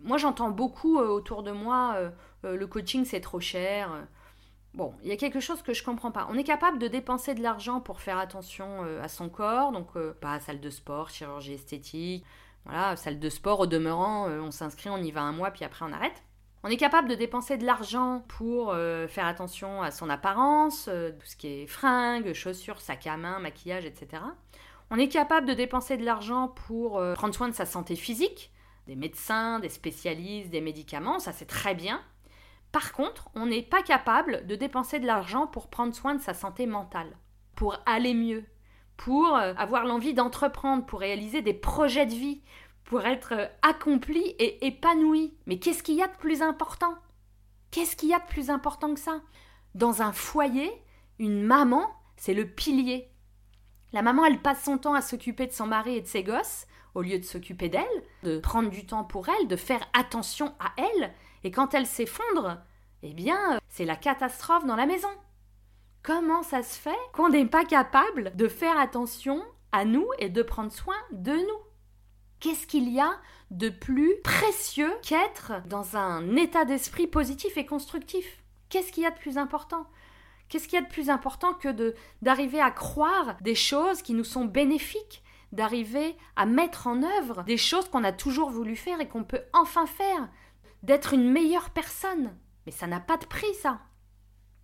Moi 0.03 0.17
j'entends 0.17 0.51
beaucoup 0.51 0.99
euh, 0.99 1.07
autour 1.07 1.41
de 1.41 1.51
moi 1.51 1.95
euh, 1.95 2.09
le 2.55 2.67
coaching 2.67 3.05
c'est 3.05 3.21
trop 3.21 3.39
cher 3.39 4.07
Bon, 4.75 4.93
il 5.03 5.09
y 5.09 5.13
a 5.13 5.15
quelque 5.15 5.39
chose 5.39 5.61
que 5.61 5.73
je 5.73 5.81
comprends 5.83 6.11
pas. 6.11 6.27
On 6.29 6.37
est 6.37 6.43
capable 6.43 6.79
de 6.79 6.89
dépenser 6.89 7.33
de 7.33 7.41
l'argent 7.41 7.79
pour 7.79 8.01
faire 8.01 8.17
attention 8.17 8.83
euh, 8.83 9.01
à 9.01 9.07
son 9.07 9.29
corps, 9.29 9.71
donc 9.71 9.87
euh, 9.95 10.13
pas 10.19 10.37
salle 10.41 10.59
de 10.59 10.69
sport, 10.69 11.09
chirurgie 11.09 11.53
esthétique, 11.53 12.25
voilà, 12.65 12.97
salle 12.97 13.17
de 13.17 13.29
sport 13.29 13.61
au 13.61 13.67
demeurant, 13.67 14.27
euh, 14.27 14.41
on 14.41 14.51
s'inscrit, 14.51 14.89
on 14.89 14.97
y 14.97 15.11
va 15.11 15.21
un 15.21 15.31
mois, 15.31 15.51
puis 15.51 15.63
après 15.63 15.85
on 15.85 15.93
arrête. 15.93 16.23
On 16.63 16.67
est 16.67 16.75
capable 16.75 17.07
de 17.07 17.15
dépenser 17.15 17.55
de 17.55 17.65
l'argent 17.65 18.25
pour 18.27 18.73
faire 19.07 19.27
attention 19.27 19.83
à 19.83 19.91
son 19.91 20.09
apparence, 20.09 20.85
tout 20.85 21.25
ce 21.25 21.35
qui 21.35 21.47
est 21.47 21.67
fringues, 21.67 22.33
chaussures, 22.33 22.81
sac 22.81 23.05
à 23.05 23.17
main, 23.17 23.37
maquillage, 23.37 23.85
etc. 23.85 24.23
On 24.89 24.97
est 24.97 25.07
capable 25.07 25.47
de 25.47 25.53
dépenser 25.53 25.95
de 25.95 26.03
l'argent 26.03 26.47
pour 26.47 26.99
prendre 27.13 27.35
soin 27.35 27.49
de 27.49 27.53
sa 27.53 27.67
santé 27.67 27.95
physique, 27.95 28.51
des 28.87 28.95
médecins, 28.95 29.59
des 29.59 29.69
spécialistes, 29.69 30.49
des 30.49 30.59
médicaments, 30.59 31.19
ça 31.19 31.33
c'est 31.33 31.45
très 31.45 31.75
bien. 31.75 32.01
Par 32.75 32.91
contre, 32.91 33.29
on 33.35 33.45
n'est 33.45 33.61
pas 33.61 33.81
capable 33.81 34.45
de 34.47 34.55
dépenser 34.57 34.99
de 34.99 35.05
l'argent 35.05 35.47
pour 35.47 35.69
prendre 35.69 35.95
soin 35.95 36.13
de 36.13 36.21
sa 36.21 36.33
santé 36.33 36.65
mentale, 36.65 37.15
pour 37.55 37.77
aller 37.85 38.13
mieux, 38.13 38.43
pour 38.97 39.33
euh, 39.33 39.53
avoir 39.55 39.85
l'envie 39.85 40.13
d'entreprendre, 40.13 40.85
pour 40.85 40.99
réaliser 40.99 41.41
des 41.41 41.53
projets 41.53 42.05
de 42.05 42.13
vie, 42.13 42.41
pour 42.83 43.05
être 43.05 43.31
euh, 43.31 43.47
accompli 43.61 44.19
et 44.39 44.67
épanoui. 44.67 45.37
Mais 45.45 45.57
qu'est-ce 45.57 45.83
qu'il 45.83 45.95
y 45.95 46.03
a 46.03 46.09
de 46.09 46.17
plus 46.17 46.41
important? 46.41 46.93
Qu'est-ce 47.71 47.95
qu'il 47.95 48.09
y 48.09 48.13
a 48.13 48.19
de 48.19 48.27
plus 48.27 48.49
important 48.49 48.93
que 48.93 48.99
ça? 48.99 49.21
Dans 49.73 50.01
un 50.01 50.11
foyer, 50.11 50.69
une 51.17 51.43
maman, 51.43 51.89
c'est 52.17 52.33
le 52.33 52.45
pilier. 52.45 53.09
La 53.93 54.01
maman, 54.01 54.25
elle 54.25 54.41
passe 54.41 54.65
son 54.65 54.77
temps 54.79 54.95
à 54.95 55.01
s'occuper 55.01 55.47
de 55.47 55.53
son 55.53 55.67
mari 55.67 55.95
et 55.95 56.01
de 56.01 56.07
ses 56.07 56.25
gosses, 56.25 56.67
au 56.93 57.01
lieu 57.01 57.19
de 57.19 57.23
s'occuper 57.23 57.69
d'elle, 57.69 58.03
de 58.23 58.37
prendre 58.37 58.69
du 58.69 58.85
temps 58.85 59.05
pour 59.05 59.29
elle, 59.29 59.47
de 59.47 59.55
faire 59.55 59.87
attention 59.93 60.53
à 60.59 60.73
elle, 60.75 61.13
et 61.45 61.51
quand 61.51 61.75
elle 61.75 61.85
s'effondre, 61.85 62.57
eh 63.03 63.13
bien, 63.13 63.59
c'est 63.69 63.85
la 63.85 63.95
catastrophe 63.95 64.65
dans 64.65 64.75
la 64.75 64.87
maison. 64.87 65.07
Comment 66.01 66.41
ça 66.41 66.63
se 66.63 66.79
fait 66.79 66.97
qu'on 67.13 67.29
n'est 67.29 67.45
pas 67.45 67.65
capable 67.65 68.35
de 68.35 68.47
faire 68.47 68.79
attention 68.79 69.45
à 69.71 69.85
nous 69.85 70.07
et 70.17 70.29
de 70.29 70.41
prendre 70.41 70.71
soin 70.71 70.95
de 71.11 71.33
nous? 71.33 71.61
Qu'est-ce 72.39 72.65
qu'il 72.65 72.89
y 72.91 72.99
a 72.99 73.11
de 73.51 73.69
plus 73.69 74.15
précieux 74.23 74.91
qu'être 75.03 75.53
dans 75.67 75.95
un 75.95 76.35
état 76.35 76.65
d'esprit 76.65 77.05
positif 77.05 77.57
et 77.57 77.65
constructif? 77.67 78.43
Qu'est-ce 78.69 78.91
qu'il 78.91 79.03
y 79.03 79.07
a 79.07 79.11
de 79.11 79.19
plus 79.19 79.37
important? 79.37 79.85
Qu'est-ce 80.49 80.67
qu'il 80.67 80.79
y 80.79 80.81
a 80.81 80.85
de 80.85 80.91
plus 80.91 81.11
important 81.11 81.53
que 81.53 81.93
d'arriver 82.23 82.59
à 82.59 82.71
croire 82.71 83.37
des 83.41 83.55
choses 83.55 84.01
qui 84.01 84.15
nous 84.15 84.23
sont 84.23 84.45
bénéfiques, 84.45 85.23
d'arriver 85.51 86.17
à 86.35 86.47
mettre 86.47 86.87
en 86.87 87.03
œuvre 87.03 87.43
des 87.43 87.57
choses 87.57 87.87
qu'on 87.87 88.03
a 88.03 88.11
toujours 88.11 88.49
voulu 88.49 88.75
faire 88.75 88.99
et 88.99 89.07
qu'on 89.07 89.23
peut 89.23 89.43
enfin 89.53 89.85
faire, 89.85 90.27
d'être 90.85 91.13
une 91.13 91.29
meilleure 91.29 91.71
personne. 91.71 92.35
Mais 92.65 92.71
ça 92.71 92.87
n'a 92.87 92.99
pas 92.99 93.17
de 93.17 93.25
prix 93.25 93.53
ça. 93.55 93.79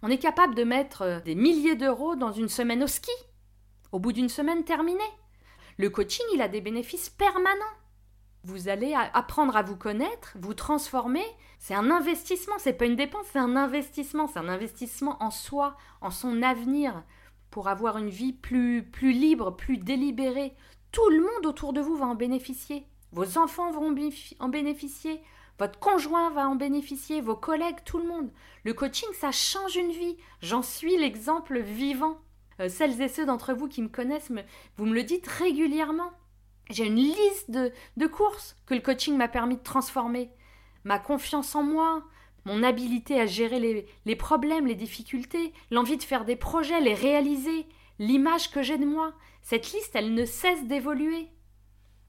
On 0.03 0.10
est 0.10 0.17
capable 0.17 0.55
de 0.55 0.63
mettre 0.63 1.01
euh, 1.03 1.19
des 1.19 1.36
milliers 1.36 1.75
d'euros 1.75 2.15
dans 2.15 2.31
une 2.31 2.49
semaine 2.49 2.84
au 2.84 2.88
ski, 2.88 3.12
au 3.91 3.99
bout 3.99 4.13
d'une 4.13 4.29
semaine 4.29 4.63
terminée. 4.63 4.99
Le 5.77 5.89
coaching, 5.89 6.25
il 6.34 6.41
a 6.41 6.47
des 6.47 6.62
bénéfices 6.62 7.10
permanents. 7.10 7.75
Vous 8.43 8.69
allez 8.69 8.95
apprendre 9.13 9.55
à 9.55 9.62
vous 9.62 9.75
connaître, 9.75 10.36
vous 10.39 10.55
transformer. 10.55 11.23
C'est 11.60 11.75
un 11.75 11.91
investissement, 11.91 12.55
c'est 12.57 12.73
pas 12.73 12.86
une 12.86 12.95
dépense, 12.95 13.27
c'est 13.31 13.39
un 13.39 13.55
investissement, 13.55 14.27
c'est 14.27 14.39
un 14.39 14.49
investissement 14.49 15.21
en 15.21 15.29
soi, 15.29 15.77
en 16.01 16.10
son 16.10 16.41
avenir, 16.41 17.03
pour 17.51 17.67
avoir 17.67 17.99
une 17.99 18.10
vie 18.10 18.34
plus, 18.34 18.84
plus 18.84 19.12
libre, 19.12 19.55
plus 19.55 19.77
délibérée. 19.77 20.55
Tout 20.91 21.07
le 21.10 21.21
monde 21.21 21.45
autour 21.45 21.71
de 21.71 21.81
vous 21.81 21.95
va 21.95 22.07
en 22.07 22.15
bénéficier. 22.15 22.88
Vos 23.12 23.38
enfants 23.38 23.71
vont 23.71 23.93
en 24.39 24.49
bénéficier, 24.49 25.21
votre 25.62 25.78
conjoint 25.78 26.32
va 26.32 26.50
en 26.50 26.56
bénéficier, 26.56 27.21
vos 27.21 27.36
collègues, 27.36 27.84
tout 27.86 28.00
le 28.00 28.08
monde. 28.08 28.32
Le 28.63 28.74
coaching, 28.74 29.10
ça 29.13 29.32
change 29.32 29.76
une 29.76 29.91
vie. 29.91 30.17
J'en 30.41 30.63
suis 30.63 30.97
l'exemple 30.97 31.60
vivant. 31.60 32.17
Euh, 32.60 32.67
celles 32.67 33.00
et 33.00 33.08
ceux 33.08 33.28
d'entre 33.28 33.54
vous 33.54 33.67
qui 33.67 33.84
me 33.84 33.88
connaissent, 33.88 34.32
vous 34.78 34.86
me 34.88 34.95
le 34.95 35.04
dites 35.04 35.28
régulièrement. 35.28 36.13
J'ai 36.71 36.88
une 36.88 36.95
liste 36.95 37.52
de, 37.52 38.08
courses 38.08 38.56
que 38.65 38.74
le 38.74 38.80
coaching 38.80 39.15
m'a 39.15 39.28
permis 39.28 39.58
de 39.58 39.62
transformer. 39.62 40.32
Ma 40.84 40.97
confiance 40.97 41.54
en 41.54 41.62
moi, 41.62 42.06
mon 42.45 42.63
habilité 42.63 43.21
à 43.21 43.28
gérer 43.28 43.60
les, 43.60 43.86
les 44.08 44.15
problèmes, 44.15 44.65
les 44.65 44.74
difficultés, 44.74 45.54
l'envie 45.69 45.97
de 45.97 46.02
faire 46.02 46.26
des 46.26 46.36
projets, 46.36 46.82
les 46.82 46.95
réaliser, 46.95 47.67
l'image 48.00 48.50
que 48.50 48.63
j'ai 48.63 48.80
de 48.80 48.86
moi. 48.88 49.13
Cette 49.43 49.71
liste, 49.74 49.91
elle 49.93 50.15
ne 50.15 50.26
cesse 50.26 50.65
d'évoluer. 50.65 51.30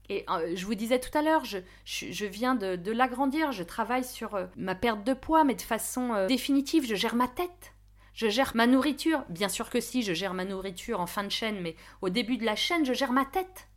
Et 0.09 0.25
euh, 0.29 0.53
je 0.55 0.65
vous 0.65 0.75
disais 0.75 0.99
tout 0.99 1.15
à 1.17 1.21
l'heure, 1.21 1.43
je, 1.45 2.25
viens 2.25 2.55
de, 2.55 2.75
de 2.75 2.91
l'agrandir, 2.91 3.51
je 3.51 3.63
travaille 3.63 4.03
sur 4.03 4.35
euh, 4.35 4.45
ma 4.57 4.75
perte 4.75 5.03
de 5.03 5.13
poids, 5.13 5.43
mais 5.43 5.55
de 5.55 5.61
façon 5.61 6.13
euh, 6.13 6.27
définitive, 6.27 6.85
je 6.85 6.95
gère 6.95 7.15
ma 7.15 7.27
tête. 7.27 7.73
Je 8.13 8.27
gère 8.27 8.51
ma 8.55 8.67
nourriture. 8.67 9.23
Bien 9.29 9.49
sûr 9.49 9.69
que 9.69 9.79
si, 9.79 10.03
je 10.03 10.13
gère 10.13 10.33
ma 10.33 10.45
nourriture 10.45 10.99
en 10.99 11.07
fin 11.07 11.23
de 11.23 11.29
chaîne, 11.29 11.61
mais 11.61 11.75
au 12.01 12.09
début 12.09 12.37
de 12.37 12.45
la 12.45 12.55
chaîne, 12.55 12.85
je 12.85 12.93
gère 12.93 13.13
ma 13.13 13.25
tête. 13.25 13.69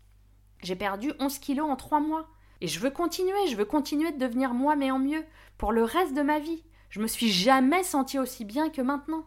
J'ai 0.62 0.76
perdu 0.76 1.12
11 1.20 1.38
kilos 1.38 1.70
en 1.70 1.76
3 1.76 2.00
mois. 2.00 2.28
Et 2.60 2.68
je 2.68 2.80
veux 2.80 2.90
continuer, 2.90 3.46
je 3.48 3.56
veux 3.56 3.64
continuer 3.64 4.12
de 4.12 4.18
devenir 4.18 4.52
moi, 4.52 4.76
mais 4.76 4.90
en 4.90 4.98
mieux, 4.98 5.24
pour 5.58 5.72
le 5.72 5.84
reste 5.84 6.14
de 6.14 6.22
ma 6.22 6.38
vie. 6.38 6.64
Je 6.90 7.00
me 7.00 7.06
suis 7.06 7.30
jamais 7.30 7.82
sentie 7.82 8.18
aussi 8.18 8.44
bien 8.44 8.68
que 8.70 8.80
maintenant. 8.80 9.24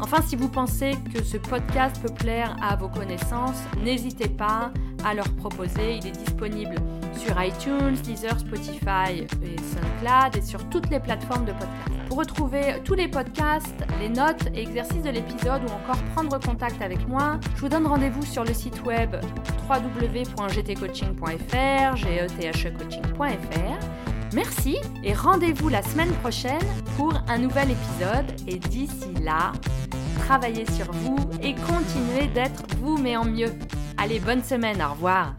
Enfin, 0.00 0.22
si 0.22 0.34
vous 0.36 0.48
pensez 0.48 0.92
que 1.14 1.22
ce 1.22 1.36
podcast 1.36 2.00
peut 2.00 2.12
plaire 2.12 2.56
à 2.62 2.76
vos 2.76 2.88
connaissances, 2.88 3.62
n'hésitez 3.82 4.28
pas 4.28 4.72
à 5.06 5.14
leur 5.14 5.28
proposer. 5.36 5.96
Il 5.96 6.06
est 6.06 6.24
disponible 6.24 6.74
sur 7.16 7.42
iTunes, 7.42 7.94
Deezer, 8.02 8.38
Spotify 8.38 9.24
et 9.42 9.56
SoundCloud 9.56 10.36
et 10.36 10.42
sur 10.42 10.62
toutes 10.68 10.90
les 10.90 11.00
plateformes 11.00 11.46
de 11.46 11.52
podcast. 11.52 11.90
Pour 12.08 12.18
retrouver 12.18 12.74
tous 12.84 12.94
les 12.94 13.08
podcasts, 13.08 13.84
les 14.00 14.08
notes 14.08 14.46
et 14.54 14.62
exercices 14.62 15.02
de 15.02 15.10
l'épisode 15.10 15.62
ou 15.62 15.72
encore 15.72 16.00
prendre 16.14 16.38
contact 16.40 16.80
avec 16.82 17.06
moi, 17.08 17.40
je 17.54 17.60
vous 17.60 17.68
donne 17.68 17.86
rendez-vous 17.86 18.24
sur 18.24 18.42
le 18.44 18.52
site 18.52 18.84
web 18.84 19.14
www.gtcoaching.fr, 19.68 21.96
gethecoaching.fr. 21.96 23.78
Merci 24.34 24.76
et 25.04 25.14
rendez-vous 25.14 25.68
la 25.68 25.82
semaine 25.82 26.12
prochaine 26.14 26.58
pour 26.96 27.14
un 27.28 27.38
nouvel 27.38 27.70
épisode. 27.70 28.26
Et 28.48 28.56
d'ici 28.56 29.14
là, 29.22 29.52
travaillez 30.26 30.66
sur 30.72 30.90
vous 30.92 31.16
et 31.42 31.54
continuez 31.54 32.26
d'être 32.34 32.64
vous 32.80 32.98
mais 32.98 33.16
en 33.16 33.24
mieux. 33.24 33.52
Allez, 33.98 34.20
bonne 34.20 34.42
semaine, 34.42 34.82
au 34.82 34.90
revoir. 34.92 35.34